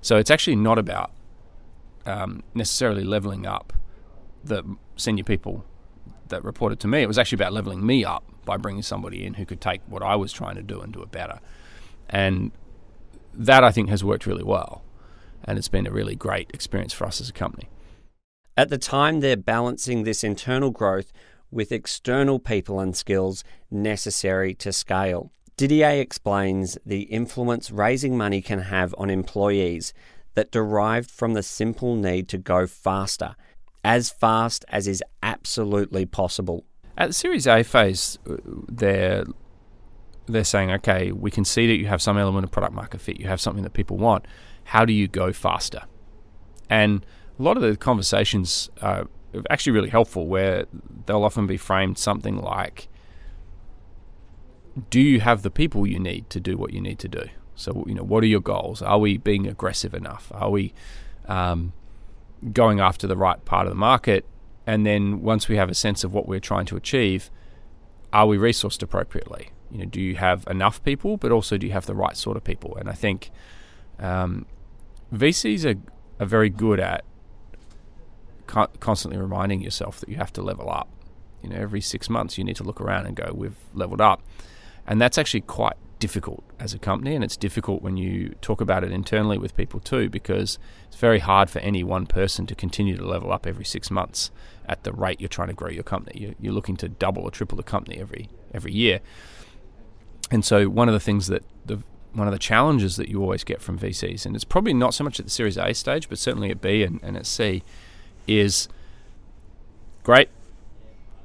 So 0.00 0.16
it's 0.16 0.30
actually 0.30 0.56
not 0.56 0.78
about 0.78 1.10
um, 2.06 2.42
necessarily 2.54 3.04
leveling 3.04 3.46
up 3.46 3.72
the 4.44 4.62
senior 4.96 5.24
people 5.24 5.64
that 6.28 6.44
reported 6.44 6.80
to 6.80 6.88
me. 6.88 7.02
It 7.02 7.08
was 7.08 7.18
actually 7.18 7.36
about 7.36 7.52
leveling 7.52 7.84
me 7.84 8.04
up 8.04 8.24
by 8.44 8.56
bringing 8.56 8.82
somebody 8.82 9.24
in 9.24 9.34
who 9.34 9.46
could 9.46 9.60
take 9.60 9.80
what 9.86 10.02
I 10.02 10.16
was 10.16 10.32
trying 10.32 10.56
to 10.56 10.62
do 10.62 10.80
and 10.80 10.92
do 10.92 11.02
it 11.02 11.10
better. 11.10 11.40
And 12.08 12.52
that 13.32 13.64
I 13.64 13.72
think 13.72 13.88
has 13.88 14.04
worked 14.04 14.26
really 14.26 14.44
well. 14.44 14.82
And 15.44 15.58
it's 15.58 15.68
been 15.68 15.86
a 15.86 15.90
really 15.90 16.14
great 16.14 16.50
experience 16.54 16.92
for 16.92 17.06
us 17.06 17.20
as 17.20 17.28
a 17.28 17.32
company. 17.32 17.68
At 18.56 18.68
the 18.68 18.78
time, 18.78 19.20
they're 19.20 19.36
balancing 19.36 20.04
this 20.04 20.22
internal 20.22 20.70
growth 20.70 21.12
with 21.50 21.72
external 21.72 22.38
people 22.38 22.80
and 22.80 22.96
skills 22.96 23.44
necessary 23.70 24.54
to 24.54 24.72
scale. 24.72 25.30
Didier 25.56 26.00
explains 26.00 26.76
the 26.84 27.02
influence 27.02 27.70
raising 27.70 28.16
money 28.16 28.42
can 28.42 28.60
have 28.60 28.94
on 28.98 29.10
employees 29.10 29.94
that 30.34 30.50
derived 30.50 31.10
from 31.10 31.34
the 31.34 31.42
simple 31.42 31.94
need 31.94 32.28
to 32.28 32.38
go 32.38 32.66
faster 32.66 33.36
as 33.84 34.10
fast 34.10 34.64
as 34.68 34.88
is 34.88 35.02
absolutely 35.22 36.06
possible. 36.06 36.64
At 36.96 37.08
the 37.08 37.12
Series 37.12 37.46
A 37.46 37.62
phase, 37.62 38.18
uh, 38.28 38.36
they're 38.68 39.24
they're 40.26 40.42
saying, 40.42 40.70
okay, 40.70 41.12
we 41.12 41.30
can 41.30 41.44
see 41.44 41.66
that 41.66 41.76
you 41.76 41.86
have 41.86 42.00
some 42.00 42.16
element 42.16 42.44
of 42.44 42.50
product 42.50 42.72
market 42.72 43.00
fit. 43.00 43.20
You 43.20 43.26
have 43.26 43.42
something 43.42 43.62
that 43.62 43.74
people 43.74 43.98
want. 43.98 44.24
How 44.64 44.86
do 44.86 44.92
you 44.94 45.06
go 45.06 45.34
faster? 45.34 45.82
And 46.70 47.04
a 47.38 47.42
lot 47.42 47.56
of 47.56 47.62
the 47.62 47.76
conversations 47.76 48.70
are 48.80 49.08
actually 49.50 49.72
really 49.72 49.90
helpful, 49.90 50.26
where 50.26 50.66
they'll 51.06 51.24
often 51.24 51.46
be 51.46 51.56
framed 51.56 51.98
something 51.98 52.36
like, 52.36 52.88
"Do 54.90 55.00
you 55.00 55.20
have 55.20 55.42
the 55.42 55.50
people 55.50 55.86
you 55.86 55.98
need 55.98 56.30
to 56.30 56.40
do 56.40 56.56
what 56.56 56.72
you 56.72 56.80
need 56.80 56.98
to 57.00 57.08
do?" 57.08 57.24
So, 57.56 57.84
you 57.86 57.94
know, 57.94 58.02
what 58.02 58.22
are 58.24 58.28
your 58.28 58.40
goals? 58.40 58.82
Are 58.82 58.98
we 58.98 59.18
being 59.18 59.46
aggressive 59.46 59.94
enough? 59.94 60.30
Are 60.34 60.50
we 60.50 60.72
um, 61.26 61.72
going 62.52 62.80
after 62.80 63.06
the 63.06 63.16
right 63.16 63.42
part 63.44 63.66
of 63.66 63.70
the 63.70 63.78
market? 63.78 64.24
And 64.66 64.84
then 64.84 65.22
once 65.22 65.48
we 65.48 65.56
have 65.56 65.70
a 65.70 65.74
sense 65.74 66.04
of 66.04 66.12
what 66.12 66.26
we're 66.26 66.40
trying 66.40 66.66
to 66.66 66.76
achieve, 66.76 67.30
are 68.12 68.26
we 68.26 68.36
resourced 68.36 68.82
appropriately? 68.82 69.50
You 69.70 69.78
know, 69.78 69.84
do 69.84 70.00
you 70.00 70.16
have 70.16 70.44
enough 70.48 70.82
people, 70.84 71.16
but 71.16 71.32
also 71.32 71.56
do 71.58 71.66
you 71.66 71.72
have 71.72 71.86
the 71.86 71.94
right 71.94 72.16
sort 72.16 72.36
of 72.36 72.44
people? 72.44 72.76
And 72.76 72.88
I 72.88 72.92
think 72.92 73.30
um, 73.98 74.46
VCs 75.12 75.64
are, 75.64 75.80
are 76.22 76.26
very 76.26 76.50
good 76.50 76.80
at 76.80 77.04
constantly 78.80 79.20
reminding 79.20 79.60
yourself 79.60 80.00
that 80.00 80.08
you 80.08 80.16
have 80.16 80.32
to 80.34 80.42
level 80.42 80.70
up. 80.70 80.88
You 81.42 81.50
know, 81.50 81.56
every 81.56 81.80
six 81.80 82.08
months 82.08 82.38
you 82.38 82.44
need 82.44 82.56
to 82.56 82.64
look 82.64 82.80
around 82.80 83.06
and 83.06 83.16
go, 83.16 83.32
"We've 83.34 83.56
leveled 83.74 84.00
up," 84.00 84.22
and 84.86 85.00
that's 85.00 85.18
actually 85.18 85.42
quite 85.42 85.76
difficult 85.98 86.44
as 86.58 86.74
a 86.74 86.78
company, 86.78 87.14
and 87.14 87.24
it's 87.24 87.36
difficult 87.36 87.82
when 87.82 87.96
you 87.96 88.34
talk 88.40 88.60
about 88.60 88.84
it 88.84 88.92
internally 88.92 89.38
with 89.38 89.56
people 89.56 89.80
too, 89.80 90.10
because 90.10 90.58
it's 90.86 90.96
very 90.96 91.18
hard 91.18 91.48
for 91.48 91.60
any 91.60 91.82
one 91.82 92.06
person 92.06 92.46
to 92.46 92.54
continue 92.54 92.96
to 92.96 93.06
level 93.06 93.32
up 93.32 93.46
every 93.46 93.64
six 93.64 93.90
months 93.90 94.30
at 94.66 94.84
the 94.84 94.92
rate 94.92 95.20
you're 95.20 95.28
trying 95.28 95.48
to 95.48 95.54
grow 95.54 95.70
your 95.70 95.82
company. 95.82 96.34
You're, 96.38 96.52
looking 96.52 96.76
to 96.76 96.88
double 96.88 97.22
or 97.22 97.30
triple 97.30 97.56
the 97.56 97.62
company 97.62 97.98
every 97.98 98.28
every 98.52 98.72
year, 98.72 99.00
and 100.30 100.44
so 100.44 100.68
one 100.68 100.88
of 100.88 100.94
the 100.94 101.00
things 101.00 101.26
that 101.28 101.42
the 101.64 101.78
one 102.12 102.28
of 102.28 102.32
the 102.32 102.38
challenges 102.38 102.96
that 102.96 103.08
you 103.08 103.20
always 103.20 103.44
get 103.44 103.60
from 103.60 103.78
VCs, 103.78 104.24
and 104.24 104.36
it's 104.36 104.44
probably 104.44 104.74
not 104.74 104.94
so 104.94 105.04
much 105.04 105.18
at 105.18 105.26
the 105.26 105.30
Series 105.30 105.56
A 105.56 105.72
stage, 105.74 106.08
but 106.08 106.18
certainly 106.18 106.50
at 106.50 106.60
B 106.60 106.82
and, 106.82 107.00
and 107.02 107.16
at 107.16 107.26
C, 107.26 107.62
is 108.26 108.68
great. 110.02 110.28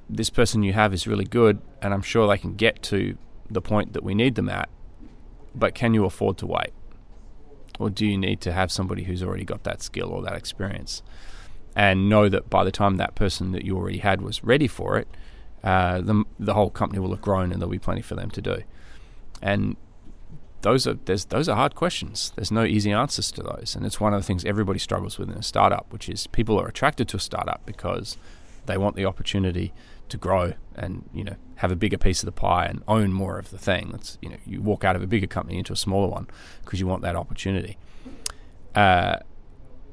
This 0.09 0.29
person 0.29 0.63
you 0.63 0.73
have 0.73 0.93
is 0.93 1.07
really 1.07 1.25
good, 1.25 1.61
and 1.81 1.93
I'm 1.93 2.01
sure 2.01 2.27
they 2.27 2.37
can 2.37 2.55
get 2.55 2.81
to 2.83 3.17
the 3.49 3.61
point 3.61 3.93
that 3.93 4.03
we 4.03 4.15
need 4.15 4.35
them 4.35 4.49
at, 4.49 4.69
but 5.55 5.75
can 5.75 5.93
you 5.93 6.05
afford 6.05 6.37
to 6.39 6.47
wait? 6.47 6.71
Or 7.79 7.89
do 7.89 8.05
you 8.05 8.17
need 8.17 8.41
to 8.41 8.51
have 8.51 8.71
somebody 8.71 9.03
who's 9.03 9.23
already 9.23 9.45
got 9.45 9.63
that 9.63 9.81
skill 9.81 10.09
or 10.09 10.21
that 10.23 10.33
experience? 10.33 11.01
And 11.75 12.09
know 12.09 12.27
that 12.29 12.49
by 12.49 12.63
the 12.63 12.71
time 12.71 12.97
that 12.97 13.15
person 13.15 13.51
that 13.53 13.63
you 13.63 13.77
already 13.77 13.99
had 13.99 14.21
was 14.21 14.43
ready 14.43 14.67
for 14.67 14.97
it, 14.97 15.07
uh, 15.63 16.01
the, 16.01 16.23
the 16.39 16.53
whole 16.53 16.69
company 16.69 16.99
will 16.99 17.11
have 17.11 17.21
grown 17.21 17.51
and 17.51 17.61
there'll 17.61 17.71
be 17.71 17.79
plenty 17.79 18.01
for 18.01 18.15
them 18.15 18.29
to 18.31 18.41
do. 18.41 18.63
And 19.41 19.77
those 20.61 20.85
are 20.87 20.95
those 20.95 21.49
are 21.49 21.55
hard 21.55 21.75
questions. 21.75 22.31
There's 22.35 22.51
no 22.51 22.63
easy 22.63 22.91
answers 22.91 23.31
to 23.33 23.43
those, 23.43 23.75
and 23.75 23.85
it's 23.85 23.99
one 23.99 24.13
of 24.13 24.21
the 24.21 24.25
things 24.25 24.43
everybody 24.43 24.79
struggles 24.79 25.17
with 25.17 25.29
in 25.29 25.37
a 25.37 25.43
startup, 25.43 25.91
which 25.91 26.09
is 26.09 26.27
people 26.27 26.59
are 26.59 26.67
attracted 26.67 27.07
to 27.09 27.17
a 27.17 27.19
startup 27.19 27.65
because 27.65 28.17
they 28.65 28.77
want 28.77 28.95
the 28.95 29.05
opportunity 29.05 29.73
to 30.09 30.17
grow 30.17 30.53
and 30.75 31.07
you 31.13 31.23
know 31.23 31.35
have 31.55 31.71
a 31.71 31.75
bigger 31.75 31.97
piece 31.97 32.21
of 32.21 32.25
the 32.25 32.31
pie 32.31 32.65
and 32.65 32.83
own 32.87 33.13
more 33.13 33.39
of 33.39 33.51
the 33.51 33.57
thing. 33.57 33.89
That's 33.91 34.17
you 34.21 34.29
know 34.29 34.37
you 34.45 34.61
walk 34.61 34.83
out 34.83 34.95
of 34.95 35.01
a 35.01 35.07
bigger 35.07 35.27
company 35.27 35.57
into 35.57 35.73
a 35.73 35.77
smaller 35.77 36.09
one 36.09 36.27
because 36.63 36.79
you 36.79 36.87
want 36.87 37.01
that 37.03 37.15
opportunity. 37.15 37.77
Uh, 38.75 39.17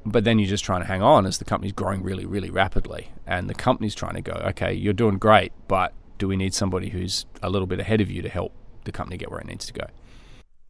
but 0.05 0.22
then 0.22 0.38
you're 0.38 0.48
just 0.48 0.64
trying 0.64 0.81
to 0.81 0.87
hang 0.87 1.02
on 1.02 1.26
as 1.26 1.38
the 1.38 1.44
company's 1.44 1.72
growing 1.72 2.02
really, 2.02 2.24
really 2.24 2.50
rapidly, 2.50 3.11
and 3.26 3.50
the 3.50 3.55
company's 3.55 3.94
trying 3.94 4.14
to 4.14 4.20
go, 4.20 4.33
okay, 4.46 4.72
you're 4.72 4.92
doing 4.92 5.18
great, 5.18 5.52
but 5.66 5.92
do 6.18 6.29
we 6.29 6.37
need 6.37 6.55
somebody 6.55 6.90
who's 6.90 7.26
a 7.42 7.50
little 7.50 7.66
bit 7.66 7.81
ahead 7.81 8.00
of 8.00 8.11
you 8.11 8.22
to 8.22 8.29
help 8.29 8.52
the 8.85 8.92
company 8.92 9.16
get 9.16 9.31
where 9.31 9.40
it 9.40 9.46
needs 9.46 9.66
to 9.66 9.72
go? 9.72 9.87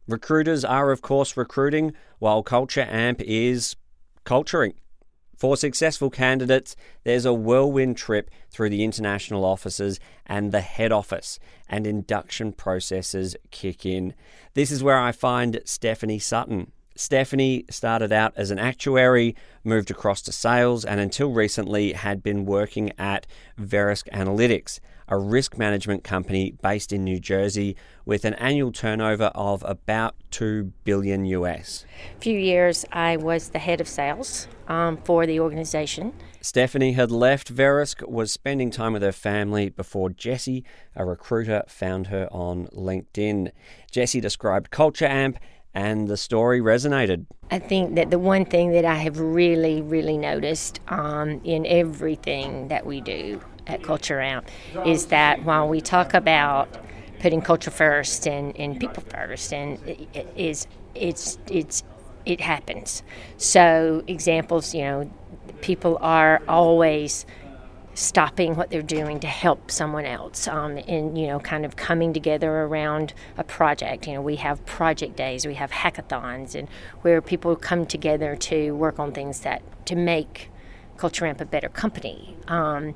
Recruiters 0.07 0.63
are, 0.63 0.91
of 0.91 1.01
course, 1.01 1.35
recruiting, 1.35 1.93
while 2.19 2.41
Culture 2.41 2.87
Amp 2.89 3.21
is 3.21 3.75
culturing. 4.23 4.73
For 5.35 5.55
successful 5.55 6.09
candidates, 6.09 6.75
there's 7.03 7.25
a 7.25 7.33
whirlwind 7.33 7.97
trip 7.97 8.31
through 8.49 8.69
the 8.69 8.83
international 8.83 9.45
offices 9.45 9.99
and 10.25 10.51
the 10.51 10.61
head 10.61 10.91
office, 10.91 11.39
and 11.69 11.85
induction 11.85 12.53
processes 12.53 13.35
kick 13.51 13.85
in. 13.85 14.15
This 14.55 14.71
is 14.71 14.81
where 14.81 14.97
I 14.97 15.11
find 15.11 15.61
Stephanie 15.65 16.19
Sutton. 16.19 16.71
Stephanie 16.95 17.65
started 17.69 18.11
out 18.11 18.33
as 18.35 18.49
an 18.49 18.57
actuary, 18.57 19.35
moved 19.63 19.91
across 19.91 20.23
to 20.23 20.31
sales, 20.31 20.83
and 20.83 20.99
until 20.99 21.31
recently 21.31 21.93
had 21.93 22.23
been 22.23 22.45
working 22.45 22.91
at 22.97 23.27
Verisk 23.59 24.09
Analytics, 24.11 24.79
a 25.07 25.17
risk 25.17 25.57
management 25.57 26.03
company 26.03 26.53
based 26.61 26.91
in 26.91 27.03
New 27.03 27.19
Jersey 27.19 27.75
with 28.05 28.25
an 28.25 28.33
annual 28.35 28.71
turnover 28.71 29.31
of 29.35 29.63
about 29.65 30.15
2 30.31 30.71
billion 30.83 31.25
US. 31.25 31.85
A 32.17 32.19
few 32.19 32.37
years 32.37 32.85
I 32.91 33.17
was 33.17 33.49
the 33.49 33.59
head 33.59 33.81
of 33.81 33.87
sales 33.87 34.47
um, 34.67 34.97
for 34.97 35.25
the 35.25 35.39
organization. 35.39 36.13
Stephanie 36.41 36.93
had 36.93 37.11
left 37.11 37.53
Verisk, 37.53 38.07
was 38.07 38.31
spending 38.31 38.71
time 38.71 38.93
with 38.93 39.01
her 39.01 39.11
family 39.11 39.69
before 39.69 40.09
Jesse, 40.09 40.63
a 40.95 41.05
recruiter, 41.05 41.63
found 41.67 42.07
her 42.07 42.27
on 42.31 42.67
LinkedIn. 42.67 43.51
Jesse 43.91 44.21
described 44.21 44.71
Culture 44.71 45.05
Amp 45.05 45.39
and 45.73 46.07
the 46.07 46.17
story 46.17 46.59
resonated. 46.59 47.25
I 47.51 47.59
think 47.59 47.95
that 47.95 48.09
the 48.09 48.19
one 48.19 48.45
thing 48.45 48.71
that 48.71 48.85
I 48.85 48.95
have 48.95 49.19
really, 49.19 49.81
really 49.81 50.17
noticed 50.17 50.79
um, 50.87 51.41
in 51.43 51.65
everything 51.65 52.69
that 52.69 52.85
we 52.85 52.99
do 52.99 53.41
at 53.67 53.83
Culture 53.83 54.21
Amp 54.21 54.47
is 54.85 55.07
that 55.07 55.43
while 55.43 55.67
we 55.67 55.81
talk 55.81 56.13
about 56.13 56.69
putting 57.19 57.41
culture 57.41 57.71
first 57.71 58.27
and, 58.27 58.55
and 58.57 58.79
people 58.79 59.03
first, 59.09 59.53
and 59.53 59.79
it 59.87 60.27
is 60.35 60.67
it's 60.95 61.37
it's 61.49 61.83
it 62.25 62.41
happens. 62.41 63.03
So 63.37 64.03
examples, 64.07 64.73
you 64.73 64.81
know, 64.81 65.11
people 65.61 65.97
are 66.01 66.41
always 66.47 67.25
stopping 67.97 68.55
what 68.55 68.69
they're 68.69 68.83
doing 68.83 69.19
to 69.19 69.25
help 69.25 69.71
someone 69.71 70.05
else 70.05 70.47
um, 70.47 70.77
and 70.87 71.17
you 71.17 71.25
know 71.25 71.39
kind 71.39 71.65
of 71.65 71.75
coming 71.75 72.13
together 72.13 72.61
around 72.61 73.11
a 73.39 73.43
project 73.43 74.05
you 74.05 74.13
know 74.13 74.21
we 74.21 74.35
have 74.35 74.63
project 74.67 75.15
days 75.15 75.47
we 75.47 75.55
have 75.55 75.71
hackathons 75.71 76.53
and 76.53 76.69
where 77.01 77.23
people 77.23 77.55
come 77.55 77.87
together 77.87 78.35
to 78.35 78.71
work 78.75 78.99
on 78.99 79.11
things 79.11 79.39
that 79.39 79.63
to 79.87 79.95
make 79.95 80.51
culture 80.95 81.25
amp 81.25 81.41
a 81.41 81.45
better 81.45 81.69
company 81.69 82.37
um, 82.47 82.93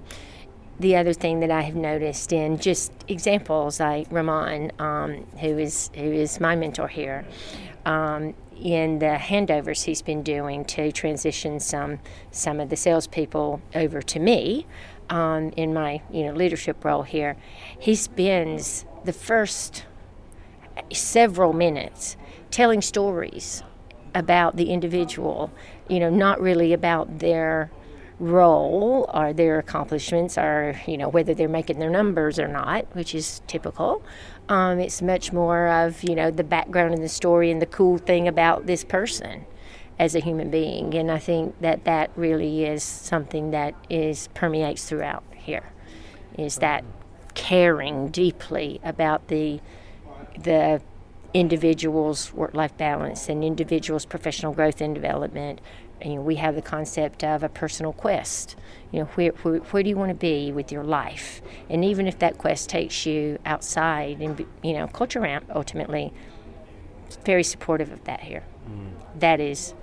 the 0.82 0.96
other 0.96 1.14
thing 1.14 1.40
that 1.42 1.52
I 1.52 1.62
have 1.62 1.76
noticed 1.76 2.34
in 2.34 2.58
just 2.58 2.92
examples 3.08 3.80
like 3.80 4.08
Ramon, 4.12 4.72
um, 4.80 5.28
who 5.40 5.58
is 5.58 5.92
who 5.94 6.12
is 6.12 6.40
my 6.40 6.56
mentor 6.56 6.88
here, 6.88 7.26
um, 7.86 8.34
in 8.60 9.00
the 9.00 9.18
handovers 9.20 9.84
he's 9.84 10.02
been 10.02 10.24
doing 10.24 10.66
to 10.66 10.92
transition 10.92 11.60
some 11.60 12.00
some 12.32 12.60
of 12.60 12.70
the 12.70 12.76
salespeople 12.76 13.62
over 13.76 14.02
to 14.02 14.20
me 14.20 14.66
um, 15.10 15.52
in 15.56 15.74
my 15.74 16.02
you 16.12 16.26
know 16.26 16.34
leadership 16.34 16.84
role 16.84 17.04
here, 17.04 17.38
he 17.80 17.94
spends 17.94 18.86
the 19.06 19.14
first 19.14 19.86
several 20.92 21.54
minutes 21.54 22.18
telling 22.50 22.82
stories 22.82 23.64
about 24.14 24.58
the 24.58 24.72
individual, 24.72 25.52
you 25.88 26.00
know, 26.00 26.10
not 26.10 26.42
really 26.42 26.74
about 26.74 27.20
their 27.20 27.72
role 28.22 29.10
or 29.14 29.34
their 29.34 29.58
accomplishments 29.58 30.38
or 30.38 30.80
you 30.88 30.96
know 30.96 31.10
whether 31.10 31.34
they're 31.34 31.50
making 31.50 31.80
their 31.80 31.90
numbers 31.90 32.38
or 32.38 32.48
not 32.48 32.86
which 32.94 33.16
is 33.16 33.42
typical. 33.48 34.04
Um, 34.48 34.80
it's 34.80 35.02
much 35.02 35.34
more 35.34 35.68
of 35.68 36.04
you 36.04 36.16
know 36.16 36.30
the 36.30 36.44
background 36.44 36.94
and 36.94 37.04
the 37.04 37.10
story 37.10 37.50
and 37.50 37.62
the 37.62 37.66
cool 37.66 37.98
thing 37.98 38.28
about 38.28 38.68
this 38.68 38.84
person 38.84 39.46
as 39.98 40.14
a 40.16 40.20
human 40.20 40.52
being. 40.52 40.94
And 40.94 41.12
i 41.12 41.18
think 41.18 41.60
that 41.62 41.84
that 41.86 42.12
really 42.16 42.64
is 42.64 42.84
something 42.84 43.52
that 43.52 43.74
is 43.90 44.30
permeates 44.36 44.88
throughout 44.88 45.24
here 45.36 45.74
is 46.38 46.58
that 46.58 46.84
caring 47.34 48.10
deeply 48.10 48.80
about 48.84 49.28
the 49.30 49.60
the 50.38 50.82
individual's 51.34 52.34
work-life 52.34 52.76
balance 52.78 53.30
and 53.30 53.44
individual's 53.44 54.06
professional 54.06 54.54
growth 54.54 54.82
and 54.82 54.94
development 54.94 55.62
you 56.04 56.16
know, 56.16 56.22
we 56.22 56.36
have 56.36 56.56
the 56.56 56.62
concept 56.62 57.24
of 57.24 57.44
a 57.44 57.50
personal 57.50 57.94
quest. 57.94 58.56
You 58.92 59.00
know, 59.00 59.06
where, 59.16 59.32
where, 59.44 59.58
where 59.58 59.84
do 59.84 59.90
you 59.90 59.96
want 59.96 60.10
to 60.10 60.16
be 60.16 60.52
with 60.52 60.72
your 60.72 60.84
life? 60.84 61.42
And 61.70 61.86
even 61.86 62.08
if 62.08 62.20
that 62.20 62.38
quest 62.38 62.70
takes 62.70 63.06
you 63.06 63.40
outside, 63.46 64.20
and 64.22 64.46
you 64.64 64.74
know, 64.74 64.88
Culture 64.88 65.26
Amp 65.26 65.46
ultimately 65.54 66.14
very 67.26 67.44
supportive 67.44 67.92
of 67.92 68.04
that 68.06 68.22
here. 68.22 68.44
Mm. 68.70 69.20
That 69.20 69.40
is 69.40 69.74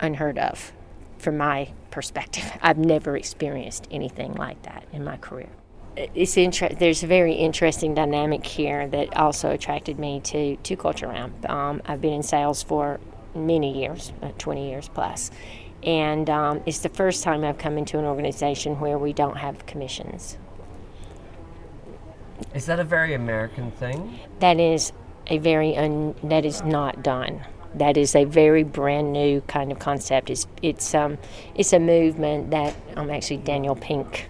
unheard 0.00 0.38
of 0.38 0.72
from 1.18 1.36
my 1.36 1.72
perspective. 1.90 2.50
I've 2.62 2.78
never 2.78 3.16
experienced 3.16 3.88
anything 3.90 4.34
like 4.34 4.62
that 4.62 4.84
in 4.92 5.04
my 5.04 5.16
career. 5.16 5.48
It's 5.96 6.36
inter- 6.36 6.74
there's 6.78 7.02
a 7.02 7.06
very 7.06 7.32
interesting 7.32 7.94
dynamic 7.94 8.44
here 8.44 8.86
that 8.88 9.16
also 9.16 9.50
attracted 9.50 9.98
me 9.98 10.20
to, 10.24 10.56
to 10.56 10.76
Culture 10.76 11.10
Amp. 11.10 11.48
Um, 11.48 11.80
I've 11.86 12.02
been 12.02 12.12
in 12.12 12.22
sales 12.22 12.62
for 12.62 13.00
many 13.36 13.78
years, 13.78 14.12
uh, 14.22 14.30
20 14.38 14.68
years 14.68 14.88
plus. 14.88 15.30
And 15.82 16.28
um, 16.30 16.62
it's 16.66 16.80
the 16.80 16.88
first 16.88 17.22
time 17.22 17.44
I've 17.44 17.58
come 17.58 17.78
into 17.78 17.98
an 17.98 18.04
organization 18.04 18.80
where 18.80 18.98
we 18.98 19.12
don't 19.12 19.36
have 19.36 19.66
commissions. 19.66 20.38
Is 22.54 22.66
that 22.66 22.80
a 22.80 22.84
very 22.84 23.14
American 23.14 23.70
thing? 23.72 24.18
That 24.40 24.58
is 24.58 24.92
a 25.26 25.38
very 25.38 25.76
un, 25.76 26.14
that 26.24 26.44
is 26.44 26.62
not 26.62 27.02
done. 27.02 27.44
That 27.74 27.96
is 27.96 28.14
a 28.14 28.24
very 28.24 28.62
brand 28.62 29.12
new 29.12 29.42
kind 29.42 29.70
of 29.70 29.78
concept. 29.78 30.30
It's 30.30 30.46
it's 30.62 30.94
um 30.94 31.18
it's 31.54 31.72
a 31.72 31.78
movement 31.78 32.50
that 32.50 32.74
um 32.96 33.10
actually 33.10 33.38
Daniel 33.38 33.76
Pink, 33.76 34.28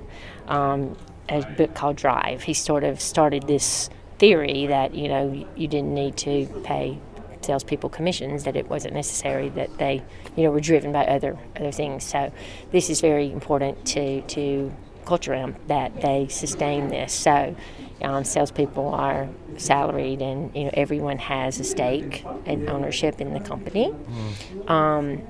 um, 0.49 0.97
a 1.29 1.43
book 1.55 1.75
called 1.75 1.97
Drive. 1.97 2.43
He 2.43 2.55
sort 2.55 2.85
of 2.85 3.01
started 3.01 3.47
this 3.47 3.91
theory 4.19 4.67
that 4.67 4.95
you 4.95 5.09
know 5.09 5.47
you 5.57 5.69
didn't 5.69 5.95
need 5.95 6.17
to 6.17 6.47
pay 6.65 6.99
salespeople 7.47 7.91
commissions 7.91 8.45
that 8.45 8.57
it 8.57 8.69
wasn't 8.69 8.95
necessary 8.95 9.49
that 9.51 9.79
they 9.79 10.03
you 10.37 10.43
know 10.45 10.51
were 10.51 10.61
driven 10.61 10.93
by 10.93 11.07
other 11.07 11.39
other 11.57 11.73
things. 11.73 12.05
So 12.05 12.33
this 12.73 12.91
is 12.91 13.01
very 13.01 13.31
important 13.33 13.85
to 13.87 14.23
to 14.23 14.73
culture 15.05 15.35
amp 15.35 15.57
that 15.69 16.01
they 16.01 16.27
sustain 16.29 16.89
this. 16.89 17.13
So 17.13 17.55
um, 18.03 18.25
salespeople 18.25 18.89
are 18.89 19.29
salaried, 19.57 20.21
and 20.21 20.55
you 20.55 20.65
know 20.65 20.71
everyone 20.75 21.19
has 21.19 21.61
a 21.61 21.65
stake 21.65 22.25
and 22.45 22.69
ownership 22.69 23.21
in 23.21 23.33
the 23.33 23.41
company. 23.41 23.95
Um, 24.69 25.23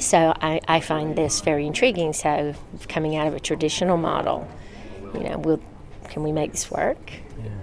so 0.00 0.32
I, 0.40 0.60
I 0.66 0.80
find 0.80 1.16
this 1.16 1.40
very 1.40 1.66
intriguing. 1.66 2.12
So 2.12 2.54
coming 2.88 3.16
out 3.16 3.26
of 3.26 3.34
a 3.34 3.40
traditional 3.40 3.96
model, 3.96 4.48
you 5.14 5.20
know, 5.20 5.38
will 5.38 5.60
can 6.08 6.22
we 6.22 6.32
make 6.32 6.52
this 6.52 6.70
work? 6.70 7.12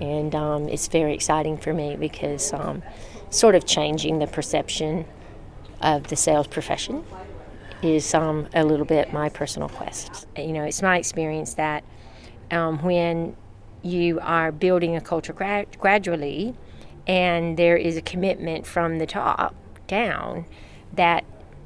And 0.01 0.35
um, 0.35 0.69
it's 0.69 0.87
very 0.87 1.13
exciting 1.13 1.57
for 1.57 1.73
me 1.73 1.95
because 1.95 2.53
um, 2.53 2.81
sort 3.29 3.55
of 3.55 3.65
changing 3.65 4.19
the 4.19 4.27
perception 4.27 5.05
of 5.81 6.07
the 6.07 6.15
sales 6.15 6.47
profession 6.47 7.03
is 7.81 8.13
um, 8.13 8.47
a 8.53 8.63
little 8.65 8.85
bit 8.85 9.13
my 9.13 9.29
personal 9.29 9.69
quest. 9.69 10.27
You 10.35 10.51
know, 10.51 10.63
it's 10.63 10.81
my 10.81 10.97
experience 10.97 11.53
that 11.53 11.83
um, 12.51 12.79
when 12.79 13.35
you 13.81 14.19
are 14.21 14.51
building 14.51 14.95
a 14.95 15.01
culture 15.01 15.33
gra- 15.33 15.65
gradually 15.79 16.55
and 17.07 17.57
there 17.57 17.77
is 17.77 17.95
a 17.95 18.01
commitment 18.01 18.67
from 18.67 18.97
the 18.97 19.05
top 19.05 19.55
down 19.87 20.45
that, 20.93 21.23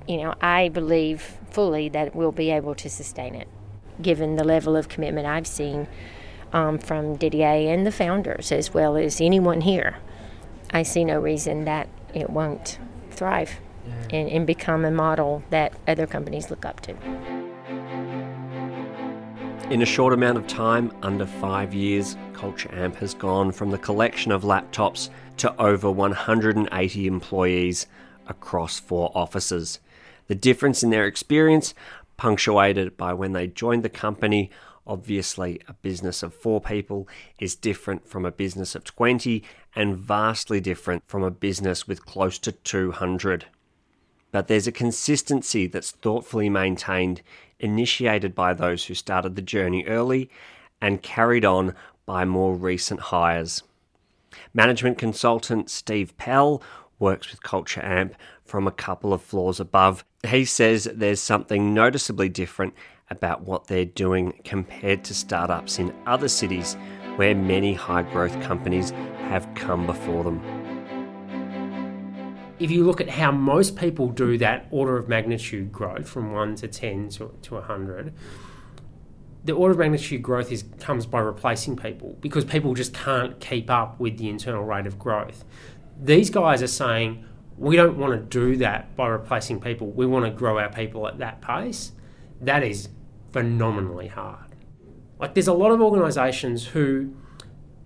you 0.08 0.18
know, 0.18 0.36
I 0.42 0.70
believe 0.70 1.38
fully 1.50 1.90
that 1.90 2.16
we'll 2.16 2.32
be 2.32 2.52
able 2.52 2.76
to 2.76 2.90
sustain 2.90 3.36
it, 3.36 3.48
given 4.02 4.36
the 4.36 4.44
level 4.44 4.76
of 4.76 4.90
commitment 4.90 5.26
I've 5.26 5.48
seen 5.48 5.88
um, 6.52 6.78
from 6.78 7.16
Didier 7.16 7.74
and 7.74 7.86
the 7.86 7.92
founders, 7.92 8.52
as 8.52 8.74
well 8.74 8.96
as 8.96 9.20
anyone 9.20 9.62
here. 9.62 9.98
I 10.74 10.82
see 10.82 11.06
no 11.06 11.20
reason 11.20 11.66
that 11.66 11.88
it 12.14 12.32
won't 12.32 12.80
thrive 13.12 13.60
and, 14.10 14.28
and 14.28 14.48
become 14.48 14.86
a 14.86 14.92
model 14.92 15.44
that 15.52 15.74
other 15.88 16.08
companies 16.08 16.50
look 16.50 16.66
up 16.66 16.82
to. 16.82 16.96
In 19.70 19.82
a 19.82 19.86
short 19.86 20.14
amount 20.14 20.38
of 20.38 20.48
time, 20.48 20.92
under 21.02 21.26
five 21.26 21.74
years, 21.74 22.18
Culture 22.34 22.74
Amp 22.74 22.96
has 22.98 23.14
gone 23.14 23.52
from 23.52 23.72
the 23.72 23.78
collection 23.78 24.32
of 24.32 24.44
laptops 24.44 25.10
to 25.38 25.56
over 25.62 25.90
180 25.90 27.08
employees 27.08 27.88
across 28.28 28.80
four 28.80 29.12
offices. 29.16 29.80
The 30.28 30.36
difference 30.36 30.84
in 30.84 30.90
their 30.90 31.06
experience, 31.06 31.74
punctuated 32.18 32.98
by 32.98 33.14
when 33.14 33.34
they 33.34 33.48
joined 33.48 33.84
the 33.84 33.90
company, 33.90 34.50
obviously 34.86 35.60
a 35.68 35.74
business 35.74 36.24
of 36.24 36.34
four 36.34 36.60
people 36.60 37.08
is 37.40 37.56
different 37.56 38.08
from 38.08 38.26
a 38.26 38.32
business 38.32 38.76
of 38.76 38.84
20 38.84 39.44
and 39.76 39.98
vastly 39.98 40.60
different 40.60 41.04
from 41.08 41.24
a 41.24 41.32
business 41.32 41.88
with 41.88 42.06
close 42.06 42.38
to 42.40 42.52
200 42.52 43.46
but 44.34 44.48
there's 44.48 44.66
a 44.66 44.72
consistency 44.72 45.68
that's 45.68 45.92
thoughtfully 45.92 46.50
maintained, 46.50 47.22
initiated 47.60 48.34
by 48.34 48.56
those 48.56 48.86
who 48.86 48.96
started 48.96 49.36
the 49.36 49.44
journey 49.44 49.86
early 49.86 50.28
and 50.82 51.04
carried 51.04 51.46
on 51.46 51.76
by 52.08 52.26
more 52.26 52.56
recent 52.56 53.00
hires. 53.00 53.62
Management 54.52 54.98
consultant 54.98 55.70
Steve 55.70 56.18
Pell 56.18 56.64
works 56.98 57.30
with 57.30 57.44
Culture 57.44 57.84
Amp 57.84 58.16
from 58.44 58.66
a 58.66 58.72
couple 58.72 59.14
of 59.14 59.22
floors 59.22 59.60
above. 59.60 60.04
He 60.28 60.46
says 60.46 60.90
there's 60.92 61.22
something 61.22 61.72
noticeably 61.72 62.28
different 62.28 62.74
about 63.10 63.42
what 63.42 63.68
they're 63.68 63.86
doing 63.86 64.34
compared 64.44 65.04
to 65.04 65.14
startups 65.14 65.80
in 65.80 65.94
other 66.06 66.28
cities 66.28 66.76
where 67.16 67.36
many 67.36 67.74
high 67.74 68.04
growth 68.04 68.40
companies 68.42 68.92
have 69.30 69.48
come 69.56 69.86
before 69.86 70.24
them 70.24 70.42
if 72.64 72.72
you 72.72 72.86
look 72.86 73.02
at 73.02 73.10
how 73.10 73.32
most 73.32 73.76
people 73.76 74.08
do 74.08 74.38
that 74.38 74.68
order 74.72 74.98
of 74.98 75.10
magnitude 75.10 75.72
growth 75.72 76.08
from 76.08 76.32
1 76.32 76.56
to 76.56 76.68
10 76.70 77.10
to, 77.10 77.34
to 77.42 77.56
100, 77.56 78.14
the 79.44 79.52
order 79.52 79.74
of 79.74 79.80
magnitude 79.80 80.22
growth 80.22 80.50
is 80.50 80.64
comes 80.80 81.06
by 81.06 81.20
replacing 81.20 81.76
people 81.76 82.18
because 82.22 82.46
people 82.46 82.74
just 82.74 82.94
can't 82.94 83.40
keep 83.42 83.70
up 83.70 84.00
with 84.00 84.18
the 84.18 84.30
internal 84.30 84.64
rate 84.64 84.88
of 84.88 84.98
growth. 84.98 85.44
These 86.02 86.30
guys 86.30 86.64
are 86.64 86.68
saying 86.68 87.26
we 87.58 87.76
don't 87.76 87.98
want 87.98 88.14
to 88.14 88.20
do 88.20 88.56
that 88.58 88.96
by 88.96 89.10
replacing 89.10 89.60
people. 89.60 89.92
We 89.92 90.06
want 90.06 90.24
to 90.26 90.32
grow 90.32 90.58
our 90.58 90.72
people 90.72 91.06
at 91.08 91.18
that 91.18 91.42
pace. 91.42 91.92
That 92.46 92.64
is 92.64 92.90
phenomenally 93.32 94.08
hard. 94.08 94.56
Like 95.20 95.34
there's 95.34 95.48
a 95.48 95.54
lot 95.54 95.72
of 95.72 95.82
organizations 95.82 96.68
who 96.68 97.16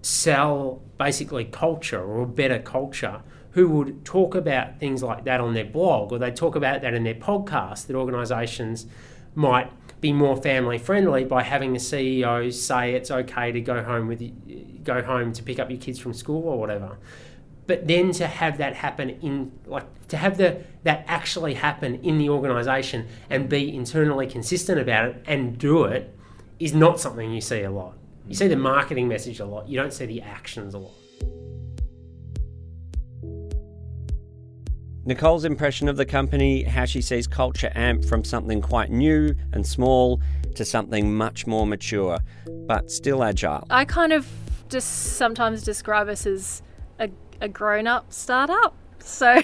sell 0.02 0.82
basically 0.98 1.46
culture 1.46 2.04
or 2.04 2.26
better 2.26 2.60
culture 2.60 3.22
who 3.52 3.70
would 3.70 4.06
talk 4.06 4.36
about 4.36 4.80
things 4.80 5.02
like 5.02 5.26
that 5.26 5.40
on 5.40 5.54
their 5.54 5.66
blog 5.66 6.12
or 6.12 6.20
they 6.20 6.32
talk 6.32 6.56
about 6.56 6.82
that 6.82 6.94
in 6.94 7.04
their 7.04 7.16
podcast 7.16 7.88
that 7.88 7.96
organisations 7.96 8.86
might 9.36 9.72
be 10.00 10.14
more 10.14 10.38
family 10.38 10.78
friendly 10.78 11.26
by 11.26 11.44
having 11.44 11.74
the 11.74 11.80
CEO 11.80 12.54
say 12.54 12.94
it's 12.94 13.10
okay 13.10 13.52
to 13.52 13.60
go 13.62 13.84
home 13.84 14.08
with 14.08 14.84
go 14.84 15.02
home 15.02 15.34
to 15.34 15.44
pick 15.44 15.60
up 15.60 15.70
your 15.70 15.80
kids 15.80 16.00
from 16.00 16.14
school 16.14 16.48
or 16.48 16.60
whatever. 16.60 16.98
But 17.68 17.88
then 17.88 18.12
to 18.14 18.28
have 18.28 18.58
that 18.58 18.76
happen 18.76 19.10
in 19.22 19.52
like 19.66 19.86
to 20.08 20.18
have 20.18 20.38
the 20.38 20.64
that 20.84 21.04
actually 21.08 21.54
happen 21.54 21.96
in 21.96 22.18
the 22.18 22.30
organisation 22.30 23.08
and 23.30 23.50
be 23.50 23.76
internally 23.76 24.26
consistent 24.26 24.80
about 24.80 25.10
it 25.10 25.24
and 25.28 25.58
do 25.58 25.84
it 25.84 26.18
is 26.60 26.74
not 26.74 27.00
something 27.00 27.32
you 27.32 27.42
see 27.42 27.64
a 27.64 27.70
lot. 27.70 27.98
You 28.26 28.36
see 28.36 28.48
the 28.48 28.56
marketing 28.56 29.08
message 29.08 29.40
a 29.40 29.46
lot. 29.46 29.68
You 29.68 29.78
don't 29.78 29.94
see 29.94 30.06
the 30.06 30.22
actions 30.22 30.74
a 30.74 30.80
lot. 30.80 30.94
Nicole's 35.06 35.46
impression 35.46 35.88
of 35.88 35.96
the 35.96 36.06
company, 36.06 36.64
how 36.64 36.84
she 36.84 37.02
sees 37.02 37.28
Culture 37.28 37.72
Amp 37.76 38.04
from 38.04 38.26
something 38.26 38.62
quite 38.62 38.90
new 38.90 39.34
and 39.54 39.66
small 39.66 40.22
to 40.56 40.66
something 40.66 41.16
much 41.16 41.48
more 41.48 41.66
mature, 41.66 42.20
but 42.66 42.92
still 42.92 43.24
agile. 43.24 43.66
I 43.70 43.86
kind 43.86 44.12
of 44.12 44.28
just 44.68 45.16
sometimes 45.16 45.64
describe 45.64 46.10
us 46.10 46.26
as 46.26 46.62
a, 47.40 47.48
grown 47.48 47.88
up 47.88 48.12
startup. 48.14 48.74
So, 49.00 49.42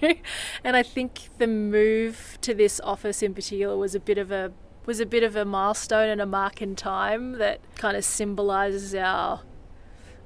and 0.64 0.76
I 0.76 0.82
think 0.82 1.28
the 1.38 1.46
move 1.46 2.38
to 2.42 2.54
this 2.54 2.80
office 2.80 3.22
in 3.22 3.34
particular 3.34 3.76
was 3.76 3.94
a 3.94 4.00
bit 4.00 4.18
of 4.18 4.30
a 4.30 4.52
was 4.84 5.00
a 5.00 5.06
bit 5.06 5.24
of 5.24 5.34
a 5.34 5.44
milestone 5.44 6.08
and 6.08 6.20
a 6.20 6.26
mark 6.26 6.62
in 6.62 6.76
time 6.76 7.32
that 7.38 7.60
kind 7.74 7.96
of 7.96 8.04
symbolizes 8.04 8.94
our 8.94 9.42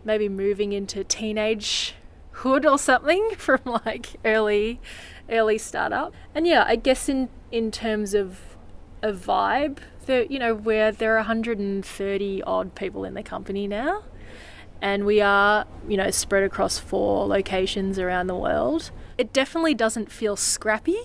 maybe 0.05 0.29
moving 0.29 0.73
into 0.73 1.03
teenage 1.03 1.95
hood 2.33 2.67
or 2.67 2.79
something 2.79 3.31
from 3.37 3.61
like 3.65 4.17
early 4.25 4.81
early 5.29 5.59
startup. 5.59 6.13
And 6.35 6.47
yeah, 6.47 6.65
I 6.67 6.77
guess 6.77 7.09
in 7.09 7.29
in 7.51 7.71
terms 7.71 8.15
of 8.15 8.41
a 9.03 9.13
vibe, 9.13 9.79
there 10.07 10.25
you 10.25 10.39
know 10.39 10.55
where 10.55 10.93
there 10.93 11.15
are 11.15 11.19
130 11.19 12.43
odd 12.43 12.75
people 12.75 13.05
in 13.05 13.15
the 13.15 13.23
company 13.23 13.67
now, 13.67 14.03
and 14.83 15.05
we 15.05 15.21
are 15.21 15.67
you 15.89 15.97
know 15.97 16.11
spread 16.11 16.43
across 16.43 16.79
four 16.79 17.27
locations 17.27 17.99
around 17.99 18.27
the 18.27 18.37
world. 18.37 18.91
It 19.19 19.33
definitely 19.33 19.75
doesn't 19.75 20.11
feel 20.11 20.37
scrappy, 20.37 21.01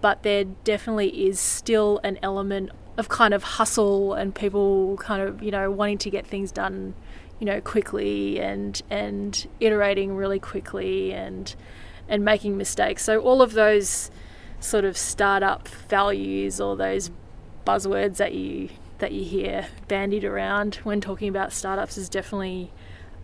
but 0.00 0.22
there 0.22 0.44
definitely 0.44 1.26
is 1.26 1.40
still 1.40 2.00
an 2.04 2.18
element 2.22 2.70
of 2.96 3.08
kind 3.08 3.34
of 3.34 3.42
hustle 3.42 4.14
and 4.14 4.34
people 4.34 4.96
kind 4.98 5.22
of 5.22 5.42
you 5.42 5.50
know 5.50 5.70
wanting 5.70 5.98
to 5.98 6.10
get 6.10 6.26
things 6.26 6.52
done 6.52 6.94
you 7.38 7.46
know, 7.46 7.60
quickly 7.60 8.40
and 8.40 8.80
and 8.90 9.46
iterating 9.60 10.16
really 10.16 10.38
quickly 10.38 11.12
and 11.12 11.54
and 12.08 12.24
making 12.24 12.56
mistakes. 12.56 13.02
So 13.02 13.20
all 13.20 13.42
of 13.42 13.52
those 13.52 14.10
sort 14.60 14.84
of 14.84 14.96
startup 14.96 15.68
values 15.68 16.60
or 16.60 16.76
those 16.76 17.10
buzzwords 17.66 18.16
that 18.16 18.34
you 18.34 18.70
that 18.98 19.12
you 19.12 19.24
hear 19.24 19.66
bandied 19.88 20.24
around 20.24 20.76
when 20.84 21.00
talking 21.00 21.28
about 21.28 21.52
startups 21.52 21.98
is 21.98 22.08
definitely 22.08 22.72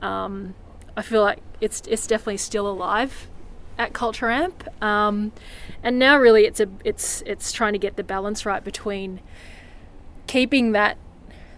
um, 0.03 0.55
I 0.97 1.03
feel 1.03 1.23
like 1.23 1.41
it's 1.61 1.83
it's 1.87 2.07
definitely 2.07 2.39
still 2.39 2.69
alive 2.69 3.29
at 3.79 3.93
Culture 3.93 4.31
Amp. 4.31 4.69
Um, 4.83 5.33
and 5.83 5.99
now 5.99 6.19
really 6.19 6.45
it's 6.45 6.61
a 6.61 6.69
it's 6.85 7.23
it's 7.27 7.53
trying 7.53 7.73
to 7.73 7.79
get 7.79 7.97
the 7.97 8.05
balance 8.05 8.45
right 8.45 8.63
between 8.63 9.21
keeping 10.27 10.73
that 10.73 10.97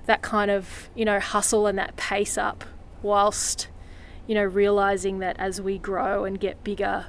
that 0.07 0.23
kind 0.23 0.51
of 0.51 0.89
you 0.95 1.05
know 1.05 1.21
hustle 1.21 1.67
and 1.67 1.79
that 1.79 1.97
pace 1.97 2.37
up 2.37 2.65
whilst 3.03 3.69
you 4.27 4.35
know 4.35 4.45
realizing 4.45 5.19
that 5.19 5.37
as 5.39 5.61
we 5.61 5.79
grow 5.79 6.25
and 6.25 6.41
get 6.41 6.63
bigger 6.65 7.07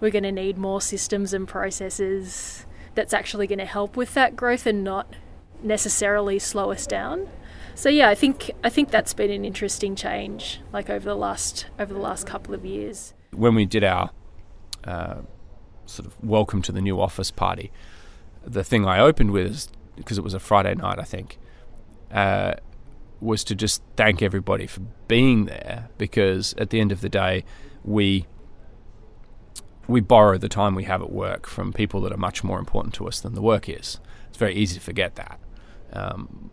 we're 0.00 0.10
going 0.10 0.22
to 0.24 0.32
need 0.32 0.58
more 0.58 0.80
systems 0.80 1.32
and 1.32 1.46
processes 1.46 2.66
that's 2.94 3.14
actually 3.14 3.46
going 3.46 3.58
to 3.58 3.64
help 3.64 3.96
with 3.96 4.14
that 4.14 4.36
growth 4.36 4.66
and 4.66 4.82
not 4.82 5.14
necessarily 5.62 6.38
slow 6.38 6.70
us 6.70 6.86
down. 6.86 7.28
So 7.74 7.88
yeah, 7.88 8.08
I 8.08 8.14
think 8.14 8.50
I 8.62 8.68
think 8.68 8.90
that's 8.90 9.14
been 9.14 9.30
an 9.30 9.44
interesting 9.44 9.96
change, 9.96 10.60
like 10.72 10.90
over 10.90 11.04
the 11.04 11.14
last 11.14 11.66
over 11.78 11.92
the 11.92 12.00
last 12.00 12.26
couple 12.26 12.54
of 12.54 12.64
years. 12.64 13.14
When 13.32 13.54
we 13.54 13.64
did 13.64 13.82
our 13.82 14.10
uh, 14.84 15.16
sort 15.86 16.06
of 16.06 16.22
welcome 16.22 16.60
to 16.62 16.72
the 16.72 16.82
new 16.82 17.00
office 17.00 17.30
party, 17.30 17.72
the 18.44 18.62
thing 18.62 18.86
I 18.86 19.00
opened 19.00 19.30
with 19.30 19.68
because 19.96 20.18
it 20.18 20.24
was 20.24 20.34
a 20.34 20.40
Friday 20.40 20.74
night, 20.74 20.98
I 20.98 21.04
think, 21.04 21.38
uh, 22.10 22.54
was 23.20 23.44
to 23.44 23.54
just 23.54 23.82
thank 23.96 24.22
everybody 24.22 24.66
for 24.66 24.80
being 25.08 25.44
there 25.44 25.88
because 25.98 26.54
at 26.54 26.70
the 26.70 26.80
end 26.80 26.92
of 26.92 27.00
the 27.00 27.08
day, 27.08 27.44
we 27.84 28.26
we 29.88 30.00
borrow 30.00 30.38
the 30.38 30.48
time 30.48 30.74
we 30.74 30.84
have 30.84 31.02
at 31.02 31.10
work 31.10 31.46
from 31.46 31.72
people 31.72 32.00
that 32.02 32.12
are 32.12 32.18
much 32.18 32.44
more 32.44 32.58
important 32.58 32.94
to 32.94 33.08
us 33.08 33.20
than 33.20 33.34
the 33.34 33.42
work 33.42 33.68
is. 33.68 33.98
It's 34.28 34.38
very 34.38 34.54
easy 34.54 34.74
to 34.74 34.80
forget 34.80 35.16
that. 35.16 35.40
Um, 35.92 36.50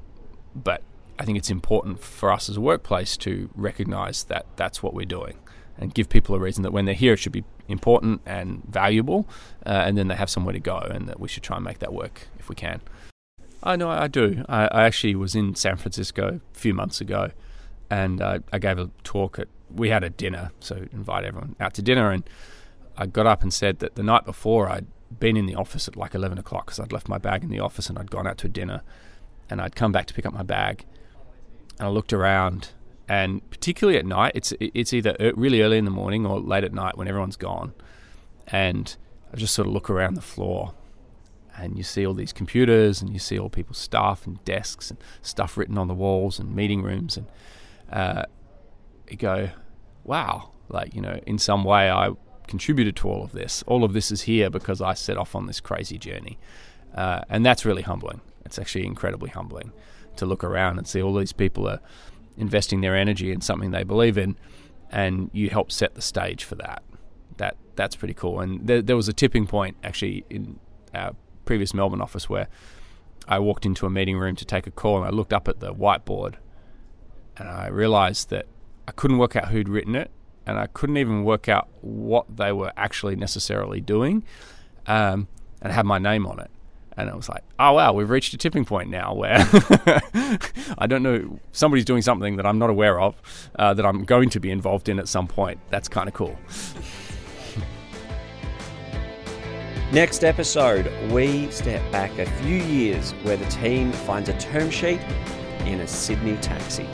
but 0.55 0.81
I 1.19 1.25
think 1.25 1.37
it's 1.37 1.49
important 1.49 1.99
for 1.99 2.31
us 2.31 2.49
as 2.49 2.55
a 2.55 2.61
workplace 2.61 3.17
to 3.17 3.49
recognize 3.53 4.23
that 4.25 4.45
that's 4.55 4.81
what 4.81 4.93
we're 4.93 5.05
doing 5.05 5.37
and 5.77 5.93
give 5.93 6.09
people 6.09 6.33
a 6.33 6.39
reason 6.39 6.63
that 6.63 6.71
when 6.71 6.85
they're 6.85 6.93
here, 6.93 7.13
it 7.13 7.17
should 7.17 7.33
be 7.33 7.43
important 7.67 8.21
and 8.25 8.63
valuable, 8.65 9.27
uh, 9.65 9.83
and 9.85 9.97
then 9.97 10.07
they 10.07 10.15
have 10.15 10.29
somewhere 10.29 10.53
to 10.53 10.59
go, 10.59 10.77
and 10.77 11.07
that 11.07 11.19
we 11.19 11.27
should 11.27 11.43
try 11.43 11.55
and 11.55 11.63
make 11.63 11.79
that 11.79 11.93
work 11.93 12.27
if 12.37 12.49
we 12.49 12.55
can. 12.55 12.81
I 13.63 13.75
know 13.75 13.89
I 13.89 14.07
do. 14.07 14.43
I, 14.49 14.67
I 14.67 14.83
actually 14.83 15.15
was 15.15 15.35
in 15.35 15.55
San 15.55 15.77
Francisco 15.77 16.41
a 16.53 16.57
few 16.57 16.73
months 16.73 16.99
ago, 16.99 17.31
and 17.89 18.21
uh, 18.21 18.39
I 18.51 18.59
gave 18.59 18.77
a 18.77 18.89
talk 19.03 19.39
at. 19.39 19.47
We 19.73 19.89
had 19.89 20.03
a 20.03 20.09
dinner, 20.09 20.51
so 20.59 20.87
invite 20.91 21.23
everyone 21.25 21.55
out 21.59 21.75
to 21.75 21.81
dinner, 21.81 22.11
and 22.11 22.27
I 22.97 23.05
got 23.05 23.27
up 23.27 23.43
and 23.43 23.53
said 23.53 23.79
that 23.79 23.95
the 23.95 24.03
night 24.03 24.25
before 24.25 24.67
I'd 24.67 24.87
been 25.19 25.37
in 25.37 25.45
the 25.45 25.55
office 25.55 25.87
at 25.87 25.95
like 25.95 26.13
11 26.13 26.37
o'clock 26.37 26.67
because 26.67 26.79
I'd 26.79 26.91
left 26.91 27.07
my 27.07 27.17
bag 27.17 27.43
in 27.43 27.49
the 27.49 27.59
office 27.59 27.89
and 27.89 27.97
I'd 27.97 28.11
gone 28.11 28.27
out 28.27 28.37
to 28.39 28.47
a 28.47 28.49
dinner 28.49 28.81
and 29.49 29.61
I'd 29.61 29.75
come 29.75 29.91
back 29.91 30.05
to 30.07 30.13
pick 30.13 30.25
up 30.25 30.33
my 30.33 30.43
bag 30.43 30.85
and 31.79 31.87
I 31.87 31.91
looked 31.91 32.13
around 32.13 32.69
and 33.07 33.47
particularly 33.49 33.97
at 33.97 34.05
night 34.05 34.33
it's 34.35 34.53
it's 34.59 34.93
either 34.93 35.15
really 35.35 35.61
early 35.61 35.77
in 35.77 35.85
the 35.85 35.91
morning 35.91 36.25
or 36.25 36.39
late 36.39 36.63
at 36.63 36.73
night 36.73 36.97
when 36.97 37.07
everyone's 37.07 37.37
gone 37.37 37.73
and 38.47 38.95
I 39.33 39.37
just 39.37 39.53
sort 39.53 39.67
of 39.67 39.73
look 39.73 39.89
around 39.89 40.15
the 40.15 40.21
floor 40.21 40.73
and 41.57 41.77
you 41.77 41.83
see 41.83 42.05
all 42.05 42.13
these 42.13 42.33
computers 42.33 43.01
and 43.01 43.11
you 43.11 43.19
see 43.19 43.39
all 43.39 43.49
people's 43.49 43.77
stuff 43.77 44.27
and 44.27 44.43
desks 44.45 44.91
and 44.91 44.99
stuff 45.21 45.57
written 45.57 45.77
on 45.77 45.87
the 45.87 45.93
walls 45.93 46.39
and 46.39 46.55
meeting 46.55 46.83
rooms 46.83 47.17
and 47.17 47.27
uh, 47.91 48.23
you 49.09 49.17
go 49.17 49.49
wow 50.03 50.51
like 50.69 50.93
you 50.93 51.01
know 51.01 51.19
in 51.25 51.39
some 51.39 51.63
way 51.63 51.89
I 51.89 52.11
contributed 52.49 52.95
to 52.97 53.07
all 53.07 53.23
of 53.23 53.31
this. 53.31 53.63
All 53.67 53.83
of 53.85 53.93
this 53.93 54.11
is 54.11 54.21
here 54.21 54.49
because 54.49 54.81
I 54.81 54.95
set 54.95 55.17
off 55.17 55.35
on 55.35 55.45
this 55.45 55.61
crazy 55.61 55.97
journey. 55.97 56.37
Uh, 56.93 57.21
and 57.29 57.45
that's 57.45 57.63
really 57.63 57.83
humbling. 57.83 58.21
It's 58.43 58.57
actually 58.57 58.85
incredibly 58.87 59.29
humbling 59.29 59.71
to 60.19 60.25
look 60.25 60.43
around 60.43 60.77
and 60.77 60.87
see 60.87 61.01
all 61.01 61.13
these 61.13 61.33
people 61.33 61.67
are 61.67 61.79
investing 62.37 62.81
their 62.81 62.95
energy 62.95 63.31
in 63.31 63.41
something 63.41 63.71
they 63.71 63.83
believe 63.83 64.17
in, 64.17 64.37
and 64.91 65.29
you 65.33 65.49
help 65.49 65.71
set 65.71 65.95
the 65.95 66.01
stage 66.01 66.43
for 66.43 66.55
that. 66.55 66.81
That 67.37 67.57
that's 67.75 67.95
pretty 67.95 68.13
cool. 68.13 68.39
And 68.39 68.67
there, 68.67 68.81
there 68.81 68.95
was 68.95 69.07
a 69.07 69.13
tipping 69.13 69.47
point 69.47 69.77
actually 69.83 70.25
in 70.29 70.59
our 70.93 71.15
previous 71.45 71.73
Melbourne 71.73 72.01
office 72.01 72.29
where 72.29 72.47
I 73.27 73.39
walked 73.39 73.65
into 73.65 73.85
a 73.85 73.89
meeting 73.89 74.17
room 74.17 74.35
to 74.35 74.45
take 74.45 74.67
a 74.67 74.71
call, 74.71 74.97
and 74.97 75.05
I 75.05 75.09
looked 75.09 75.33
up 75.33 75.47
at 75.47 75.59
the 75.59 75.73
whiteboard, 75.73 76.35
and 77.37 77.47
I 77.47 77.67
realized 77.67 78.29
that 78.29 78.45
I 78.87 78.91
couldn't 78.91 79.17
work 79.17 79.35
out 79.35 79.49
who'd 79.49 79.69
written 79.69 79.95
it, 79.95 80.09
and 80.45 80.57
I 80.57 80.67
couldn't 80.67 80.97
even 80.97 81.23
work 81.23 81.47
out 81.47 81.67
what 81.81 82.37
they 82.37 82.51
were 82.51 82.73
actually 82.75 83.15
necessarily 83.15 83.81
doing, 83.81 84.23
um, 84.87 85.27
and 85.61 85.71
had 85.71 85.85
my 85.85 85.99
name 85.99 86.25
on 86.25 86.39
it. 86.39 86.49
And 86.99 87.09
I 87.09 87.15
was 87.15 87.29
like, 87.29 87.43
oh 87.59 87.73
wow, 87.73 87.93
we've 87.93 88.09
reached 88.09 88.33
a 88.33 88.37
tipping 88.37 88.65
point 88.65 88.89
now 88.89 89.13
where 89.13 89.37
I 90.77 90.85
don't 90.87 91.03
know 91.03 91.39
somebody's 91.51 91.85
doing 91.85 92.01
something 92.01 92.35
that 92.35 92.45
I'm 92.45 92.59
not 92.59 92.69
aware 92.69 92.99
of, 92.99 93.15
uh, 93.57 93.73
that 93.73 93.85
I'm 93.85 94.03
going 94.03 94.29
to 94.31 94.39
be 94.39 94.51
involved 94.51 94.89
in 94.89 94.99
at 94.99 95.07
some 95.07 95.27
point. 95.27 95.59
That's 95.69 95.87
kind 95.87 96.07
of 96.07 96.13
cool. 96.13 96.37
Next 99.91 100.23
episode, 100.23 100.91
we 101.11 101.49
step 101.49 101.91
back 101.91 102.19
a 102.19 102.25
few 102.41 102.57
years 102.57 103.11
where 103.23 103.37
the 103.37 103.45
team 103.45 103.91
finds 103.91 104.29
a 104.29 104.37
term 104.37 104.69
sheet 104.69 105.01
in 105.65 105.79
a 105.79 105.87
Sydney 105.87 106.37
taxi 106.37 106.87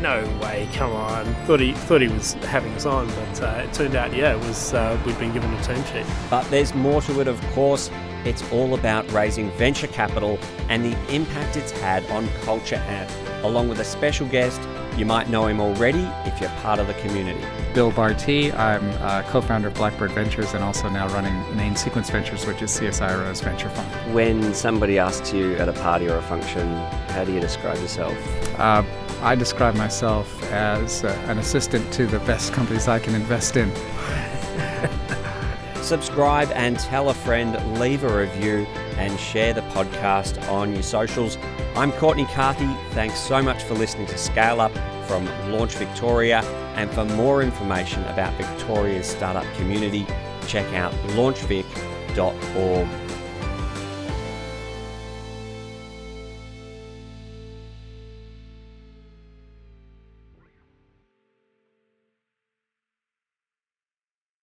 no 0.00 0.22
way, 0.42 0.68
come 0.72 0.92
on. 0.92 1.24
Thought 1.46 1.60
he 1.60 1.72
thought 1.72 2.00
he 2.00 2.08
was 2.08 2.34
having 2.34 2.72
us 2.74 2.86
on, 2.86 3.06
but 3.06 3.42
uh, 3.42 3.62
it 3.64 3.72
turned 3.72 3.96
out, 3.96 4.14
yeah, 4.14 4.34
it 4.34 4.38
was 4.40 4.74
uh, 4.74 5.00
we'd 5.04 5.18
been 5.18 5.32
given 5.32 5.52
a 5.52 5.62
term 5.62 5.82
sheet. 5.84 6.06
But 6.30 6.48
there's 6.50 6.74
more 6.74 7.00
to 7.02 7.20
it, 7.20 7.28
of 7.28 7.40
course. 7.52 7.90
It's 8.24 8.50
all 8.52 8.74
about 8.74 9.10
raising 9.12 9.50
venture 9.52 9.86
capital 9.86 10.38
and 10.68 10.84
the 10.84 11.14
impact 11.14 11.56
it's 11.56 11.70
had 11.70 12.04
on 12.10 12.28
Culture 12.42 12.76
Amp, 12.76 13.10
along 13.44 13.68
with 13.68 13.80
a 13.80 13.84
special 13.84 14.26
guest. 14.28 14.60
You 14.96 15.06
might 15.06 15.30
know 15.30 15.46
him 15.46 15.60
already 15.60 16.00
if 16.26 16.40
you're 16.40 16.50
part 16.60 16.80
of 16.80 16.88
the 16.88 16.94
community. 16.94 17.40
Bill 17.72 17.92
Bartee. 17.92 18.52
I'm 18.52 18.90
uh, 19.00 19.22
co-founder 19.30 19.68
of 19.68 19.74
Blackbird 19.74 20.10
Ventures 20.10 20.54
and 20.54 20.64
also 20.64 20.88
now 20.88 21.06
running 21.08 21.56
Main 21.56 21.76
Sequence 21.76 22.10
Ventures, 22.10 22.44
which 22.44 22.62
is 22.62 22.70
CSIRO's 22.72 23.40
venture 23.40 23.68
fund. 23.68 24.12
When 24.12 24.52
somebody 24.52 24.98
asks 24.98 25.32
you 25.32 25.54
at 25.56 25.68
a 25.68 25.72
party 25.72 26.08
or 26.08 26.16
a 26.16 26.22
function, 26.22 26.66
how 27.10 27.24
do 27.24 27.32
you 27.32 27.38
describe 27.38 27.78
yourself? 27.78 28.16
Uh, 28.58 28.82
I 29.20 29.34
describe 29.34 29.74
myself 29.74 30.42
as 30.52 31.04
uh, 31.04 31.08
an 31.26 31.38
assistant 31.38 31.92
to 31.94 32.06
the 32.06 32.20
best 32.20 32.52
companies 32.52 32.86
I 32.86 33.00
can 33.00 33.14
invest 33.14 33.56
in. 33.56 33.74
Subscribe 35.82 36.50
and 36.52 36.78
tell 36.78 37.08
a 37.08 37.14
friend, 37.14 37.80
leave 37.80 38.04
a 38.04 38.16
review, 38.16 38.66
and 38.96 39.18
share 39.18 39.52
the 39.52 39.62
podcast 39.62 40.48
on 40.50 40.72
your 40.72 40.82
socials. 40.82 41.36
I'm 41.74 41.90
Courtney 41.92 42.26
Carthy. 42.26 42.72
Thanks 42.90 43.18
so 43.18 43.42
much 43.42 43.64
for 43.64 43.74
listening 43.74 44.06
to 44.06 44.18
Scale 44.18 44.60
Up 44.60 44.72
from 45.08 45.26
Launch 45.50 45.74
Victoria. 45.74 46.42
And 46.76 46.90
for 46.90 47.04
more 47.04 47.42
information 47.42 48.04
about 48.04 48.34
Victoria's 48.34 49.06
startup 49.06 49.52
community, 49.54 50.06
check 50.46 50.72
out 50.74 50.92
launchvic.org. 51.16 53.07